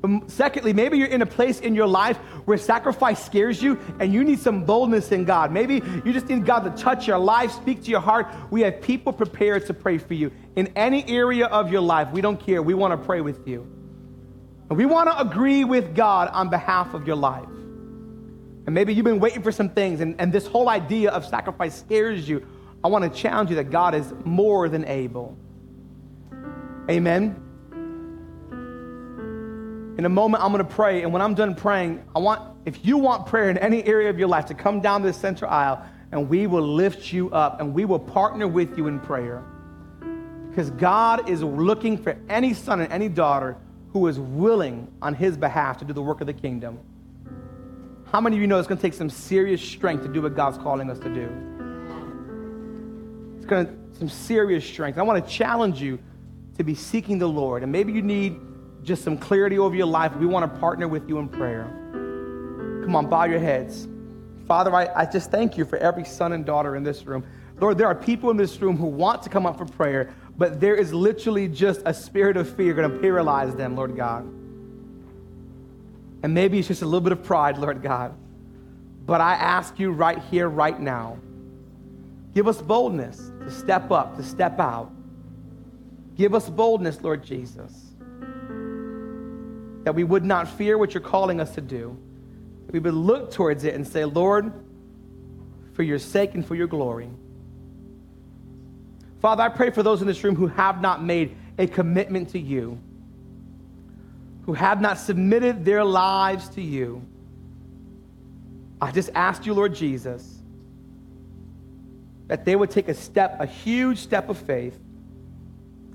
But 0.02 0.32
secondly, 0.32 0.72
maybe 0.72 0.98
you're 0.98 1.08
in 1.08 1.22
a 1.22 1.26
place 1.26 1.60
in 1.60 1.76
your 1.76 1.88
life 1.88 2.18
where 2.46 2.58
sacrifice 2.58 3.24
scares 3.24 3.62
you 3.62 3.78
and 4.00 4.14
you 4.14 4.24
need 4.24 4.40
some 4.40 4.64
boldness 4.64 5.12
in 5.12 5.26
God. 5.26 5.52
Maybe 5.52 5.82
you 6.06 6.14
just 6.14 6.28
need 6.30 6.46
God 6.46 6.60
to 6.60 6.82
touch 6.82 7.08
your 7.08 7.18
life, 7.18 7.52
speak 7.52 7.84
to 7.84 7.92
your 7.92 8.00
heart. 8.00 8.28
We 8.50 8.62
have 8.62 8.82
people 8.82 9.12
prepared 9.12 9.66
to 9.68 9.74
pray 9.74 9.98
for 9.98 10.14
you 10.14 10.32
in 10.56 10.68
any 10.76 11.06
area 11.10 11.48
of 11.48 11.72
your 11.72 11.82
life. 11.82 12.12
We 12.12 12.22
don't 12.22 12.40
care. 12.40 12.62
We 12.62 12.74
want 12.74 13.00
to 13.00 13.06
pray 13.06 13.22
with 13.22 13.48
you. 13.48 13.62
And 14.70 14.78
we 14.78 14.86
want 14.86 15.10
to 15.10 15.20
agree 15.20 15.64
with 15.66 15.96
God 15.96 16.30
on 16.30 16.50
behalf 16.50 16.94
of 16.94 17.06
your 17.06 17.16
life. 17.16 17.48
And 18.66 18.74
maybe 18.74 18.94
you've 18.94 19.06
been 19.06 19.20
waiting 19.20 19.42
for 19.42 19.52
some 19.52 19.70
things 19.70 20.00
and, 20.00 20.16
and 20.20 20.32
this 20.32 20.46
whole 20.46 20.70
idea 20.70 21.12
of 21.12 21.26
sacrifice 21.26 21.76
scares 21.76 22.30
you. 22.30 22.46
I 22.84 22.88
want 22.88 23.04
to 23.04 23.20
challenge 23.20 23.50
you 23.50 23.58
that 23.58 23.72
God 23.72 23.96
is 23.96 24.14
more 24.24 24.70
than 24.70 24.86
able. 24.86 25.38
Amen. 26.90 27.49
In 30.00 30.06
a 30.06 30.10
moment, 30.10 30.42
I'm 30.42 30.54
going 30.54 30.66
to 30.66 30.74
pray. 30.74 31.04
And 31.04 31.12
when 31.12 31.22
I'm 31.22 31.36
done 31.36 31.54
praying, 31.54 32.02
I 32.16 32.20
want, 32.20 32.56
if 32.64 32.86
you 32.86 32.98
want 32.98 33.26
prayer 33.26 33.50
in 33.50 33.58
any 33.58 33.84
area 33.84 34.10
of 34.10 34.18
your 34.18 34.30
life, 34.30 34.46
to 34.46 34.54
come 34.54 34.80
down 34.80 35.02
this 35.02 35.18
center 35.18 35.46
aisle 35.46 35.86
and 36.14 36.30
we 36.30 36.48
will 36.48 36.66
lift 36.66 37.12
you 37.12 37.30
up 37.32 37.60
and 37.60 37.74
we 37.74 37.84
will 37.84 38.00
partner 38.00 38.48
with 38.48 38.78
you 38.78 38.88
in 38.88 39.02
prayer. 39.02 39.44
Because 40.48 40.70
God 40.70 41.30
is 41.30 41.44
looking 41.44 41.98
for 41.98 42.16
any 42.30 42.54
son 42.54 42.80
and 42.80 42.90
any 42.94 43.10
daughter 43.10 43.58
who 43.92 44.08
is 44.08 44.18
willing 44.18 44.90
on 45.02 45.14
his 45.14 45.36
behalf 45.36 45.80
to 45.80 45.84
do 45.84 45.92
the 45.92 46.02
work 46.02 46.22
of 46.22 46.28
the 46.28 46.34
kingdom. 46.34 46.80
How 48.10 48.22
many 48.22 48.38
of 48.38 48.42
you 48.42 48.48
know 48.48 48.58
it's 48.58 48.70
going 48.70 48.78
to 48.78 48.82
take 48.82 48.94
some 48.94 49.10
serious 49.10 49.62
strength 49.62 50.04
to 50.04 50.08
do 50.08 50.22
what 50.22 50.34
God's 50.34 50.58
calling 50.60 50.90
us 50.90 51.00
to 51.00 51.14
do? 51.14 51.30
It's 53.36 53.46
going 53.46 53.66
to 53.66 54.00
some 54.00 54.08
serious 54.08 54.64
strength. 54.64 54.98
I 54.98 55.02
want 55.02 55.22
to 55.22 55.30
challenge 55.30 55.82
you 55.82 56.00
to 56.56 56.64
be 56.64 56.74
seeking 56.74 57.20
the 57.20 57.28
Lord. 57.28 57.64
And 57.64 57.72
maybe 57.74 57.92
you 57.92 58.02
need 58.02 58.40
just 58.84 59.04
some 59.04 59.18
clarity 59.18 59.60
over 59.60 59.76
your 59.76 59.88
life. 59.88 60.16
We 60.16 60.26
want 60.26 60.52
to 60.52 60.60
partner 60.60 60.88
with 60.88 61.08
you 61.08 61.20
in 61.20 61.28
prayer. 61.28 61.66
Come 62.84 62.96
on, 62.96 63.10
bow 63.10 63.26
your 63.26 63.40
heads. 63.40 63.88
Father, 64.48 64.74
I, 64.74 64.90
I 64.96 65.06
just 65.06 65.30
thank 65.30 65.58
you 65.58 65.66
for 65.66 65.78
every 65.78 66.06
son 66.06 66.34
and 66.34 66.46
daughter 66.46 66.76
in 66.76 66.84
this 66.84 67.06
room. 67.06 67.24
Lord, 67.60 67.78
there 67.78 67.88
are 67.88 67.96
people 67.96 68.32
in 68.32 68.38
this 68.38 68.60
room 68.62 68.78
who 68.78 68.88
want 68.88 69.22
to 69.24 69.30
come 69.30 69.46
up 69.46 69.58
for 69.58 69.66
prayer, 69.66 70.14
but 70.38 70.60
there 70.60 70.76
is 70.76 70.94
literally 70.94 71.48
just 71.48 71.82
a 71.86 71.94
spirit 71.94 72.38
of 72.38 72.56
fear 72.56 72.74
going 72.74 72.90
to 72.90 72.98
paralyze 73.00 73.54
them, 73.56 73.76
Lord 73.76 73.96
God. 73.96 74.24
And 76.24 76.34
maybe 76.34 76.60
it's 76.60 76.68
just 76.68 76.82
a 76.82 76.86
little 76.86 77.02
bit 77.02 77.12
of 77.12 77.24
pride, 77.24 77.58
Lord 77.58 77.82
God. 77.82 78.14
But 79.06 79.22
I 79.22 79.34
ask 79.34 79.80
you 79.80 79.92
right 79.92 80.20
here, 80.32 80.48
right 80.48 80.80
now, 80.80 81.18
give 82.34 82.48
us 82.48 82.62
boldness 82.62 83.32
to 83.42 83.52
step 83.52 83.92
up, 83.92 84.16
to 84.18 84.24
step 84.24 84.60
out. 84.60 84.92
Give 86.16 86.34
us 86.36 86.50
boldness, 86.50 87.02
Lord 87.02 87.24
Jesus, 87.24 87.89
that 89.84 89.96
we 89.96 90.04
would 90.04 90.26
not 90.26 90.48
fear 90.48 90.78
what 90.78 90.94
you're 90.94 91.02
calling 91.02 91.40
us 91.40 91.56
to 91.56 91.62
do. 91.62 91.98
That 92.66 92.74
we 92.74 92.80
would 92.80 92.94
look 92.94 93.32
towards 93.32 93.64
it 93.64 93.76
and 93.76 93.88
say, 93.88 94.06
Lord, 94.06 94.52
for 95.74 95.84
your 95.84 96.00
sake 96.00 96.36
and 96.36 96.46
for 96.46 96.56
your 96.56 96.68
glory. 96.68 97.10
Father, 99.22 99.44
I 99.44 99.50
pray 99.50 99.70
for 99.70 99.84
those 99.84 100.02
in 100.02 100.08
this 100.08 100.24
room 100.24 100.36
who 100.36 100.48
have 100.48 100.82
not 100.82 101.04
made 101.04 101.36
a 101.58 101.68
commitment 101.68 102.30
to 102.30 102.40
you, 102.40 102.80
who 104.46 104.54
have 104.54 104.82
not 104.82 104.98
submitted 104.98 105.66
their 105.66 105.84
lives 105.84 106.50
to 106.50 106.62
you. 106.62 107.06
I 108.82 108.92
just 108.92 109.10
ask 109.14 109.46
you, 109.46 109.54
Lord 109.54 109.76
Jesus, 109.76 110.40
that 112.28 112.46
they 112.46 112.56
would 112.56 112.72
take 112.72 112.88
a 112.88 112.94
step, 112.94 113.38
a 113.42 113.46
huge 113.46 113.98
step 113.98 114.30
of 114.30 114.38
faith, 114.38 114.80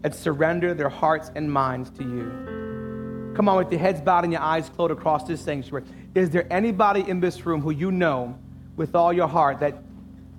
and 0.03 0.15
surrender 0.15 0.75
their 0.75 0.91
hearts 0.91 1.31
and 1.35 1.51
minds 1.51 1.89
to 1.91 2.03
you. 2.03 2.74
Come 3.35 3.49
on, 3.49 3.57
with 3.57 3.73
your 3.73 3.81
heads 3.81 4.01
bowed 4.01 4.25
and 4.25 4.33
your 4.33 4.43
eyes 4.43 4.69
closed 4.69 4.93
across 4.93 5.25
this 5.25 5.41
sanctuary. 5.41 5.85
Is 6.15 6.31
there 6.31 6.47
anybody 6.53 7.01
in 7.09 7.19
this 7.19 7.45
room 7.45 7.61
who 7.61 7.71
you 7.71 7.91
know 7.91 8.39
with 8.77 8.95
all 8.95 9.13
your 9.13 9.27
heart 9.27 9.59
that 9.61 9.83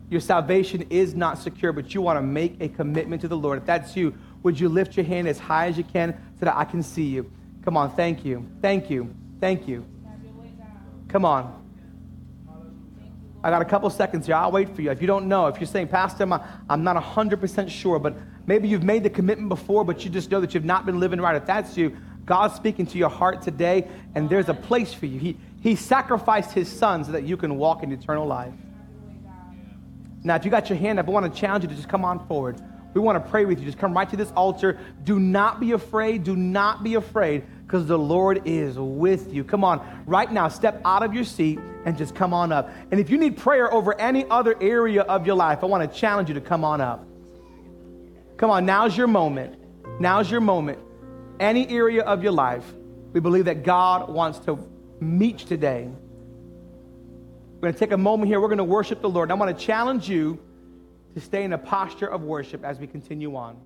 your 0.09 0.21
salvation 0.21 0.85
is 0.89 1.13
not 1.13 1.37
secure, 1.37 1.73
but 1.73 1.93
you 1.93 2.01
want 2.01 2.17
to 2.17 2.21
make 2.21 2.61
a 2.61 2.69
commitment 2.69 3.21
to 3.21 3.27
the 3.27 3.35
Lord? 3.35 3.57
If 3.57 3.65
that's 3.65 3.97
you, 3.97 4.13
would 4.43 4.57
you 4.59 4.69
lift 4.69 4.95
your 4.95 5.05
hand 5.05 5.27
as 5.27 5.39
high 5.39 5.67
as 5.67 5.77
you 5.77 5.83
can 5.83 6.13
so 6.39 6.45
that 6.45 6.55
I 6.55 6.63
can 6.63 6.81
see 6.81 7.03
you? 7.03 7.29
Come 7.63 7.75
on, 7.75 7.93
thank 7.95 8.23
you. 8.23 8.47
Thank 8.61 8.89
you. 8.89 9.13
Thank 9.41 9.67
you. 9.67 9.85
Come 11.09 11.25
on. 11.25 11.61
I 13.43 13.49
got 13.49 13.61
a 13.61 13.65
couple 13.65 13.89
seconds 13.89 14.25
here. 14.25 14.35
I'll 14.35 14.51
wait 14.51 14.75
for 14.75 14.81
you. 14.81 14.89
If 14.89 15.01
you 15.01 15.07
don't 15.07 15.27
know, 15.27 15.47
if 15.47 15.59
you're 15.59 15.67
saying, 15.67 15.89
Pastor, 15.89 16.23
I'm, 16.23 16.83
not 16.83 17.03
100% 17.03 17.69
sure, 17.69 17.99
but 17.99 18.15
maybe 18.47 18.67
you've 18.67 18.83
made 18.83 19.03
the 19.03 19.09
commitment 19.09 19.49
before, 19.49 19.83
but 19.85 20.03
you 20.03 20.09
just 20.09 20.31
know 20.31 20.41
that 20.41 20.53
you've 20.55 20.65
not 20.65 20.85
been 20.85 20.99
living 20.99 21.21
right. 21.21 21.35
If 21.35 21.45
that's 21.45 21.77
you, 21.77 21.95
God's 22.25 22.55
speaking 22.55 22.85
to 22.87 22.97
your 22.97 23.09
heart 23.09 23.41
today, 23.41 23.87
and 24.15 24.29
there's 24.29 24.49
a 24.49 24.53
place 24.53 24.93
for 24.93 25.05
you. 25.05 25.19
He, 25.19 25.37
he 25.61 25.75
sacrificed 25.75 26.51
his 26.51 26.71
son 26.71 27.03
so 27.03 27.11
that 27.11 27.23
you 27.23 27.37
can 27.37 27.57
walk 27.57 27.83
in 27.83 27.91
eternal 27.91 28.25
life. 28.25 28.53
Now, 30.23 30.35
if 30.35 30.43
you 30.43 30.51
got 30.51 30.69
your 30.69 30.79
hand 30.79 30.99
up, 30.99 31.07
I 31.07 31.11
want 31.11 31.31
to 31.31 31.39
challenge 31.39 31.63
you 31.63 31.69
to 31.69 31.75
just 31.75 31.87
come 31.87 32.03
on 32.03 32.25
forward. 32.27 32.59
We 32.95 33.01
want 33.01 33.23
to 33.23 33.29
pray 33.29 33.45
with 33.45 33.59
you. 33.59 33.65
Just 33.65 33.77
come 33.77 33.93
right 33.93 34.09
to 34.09 34.17
this 34.17 34.31
altar. 34.31 34.79
Do 35.03 35.19
not 35.19 35.59
be 35.59 35.73
afraid. 35.73 36.23
Do 36.23 36.35
not 36.35 36.83
be 36.83 36.95
afraid 36.95 37.43
because 37.65 37.87
the 37.87 37.97
Lord 37.97 38.41
is 38.45 38.77
with 38.77 39.33
you. 39.33 39.43
Come 39.43 39.63
on, 39.63 40.03
right 40.05 40.31
now, 40.31 40.47
step 40.47 40.81
out 40.85 41.03
of 41.03 41.13
your 41.13 41.23
seat 41.23 41.59
and 41.85 41.97
just 41.97 42.15
come 42.15 42.33
on 42.33 42.51
up. 42.51 42.69
And 42.91 42.99
if 42.99 43.09
you 43.09 43.17
need 43.17 43.37
prayer 43.37 43.71
over 43.73 43.99
any 43.99 44.25
other 44.29 44.55
area 44.61 45.01
of 45.01 45.25
your 45.25 45.35
life, 45.35 45.63
I 45.63 45.65
want 45.65 45.91
to 45.91 45.99
challenge 45.99 46.29
you 46.29 46.35
to 46.35 46.41
come 46.41 46.63
on 46.63 46.79
up. 46.79 47.05
Come 48.37 48.49
on, 48.49 48.65
now's 48.65 48.95
your 48.95 49.07
moment. 49.07 49.59
Now's 49.99 50.29
your 50.29 50.41
moment. 50.41 50.79
Any 51.39 51.67
area 51.67 52.03
of 52.03 52.23
your 52.23 52.31
life, 52.31 52.65
we 53.13 53.19
believe 53.19 53.45
that 53.45 53.63
God 53.63 54.09
wants 54.09 54.39
to 54.39 54.59
meet 54.99 55.41
you 55.41 55.47
today. 55.47 55.89
We're 57.55 57.61
going 57.61 57.73
to 57.73 57.79
take 57.79 57.91
a 57.91 57.97
moment 57.97 58.29
here. 58.29 58.39
We're 58.39 58.47
going 58.47 58.57
to 58.57 58.63
worship 58.63 59.01
the 59.01 59.09
Lord. 59.09 59.31
I 59.31 59.33
want 59.33 59.57
to 59.57 59.65
challenge 59.65 60.09
you 60.09 60.39
to 61.13 61.21
stay 61.21 61.43
in 61.43 61.53
a 61.53 61.57
posture 61.57 62.07
of 62.07 62.21
worship 62.21 62.63
as 62.63 62.79
we 62.79 62.87
continue 62.87 63.35
on. 63.35 63.57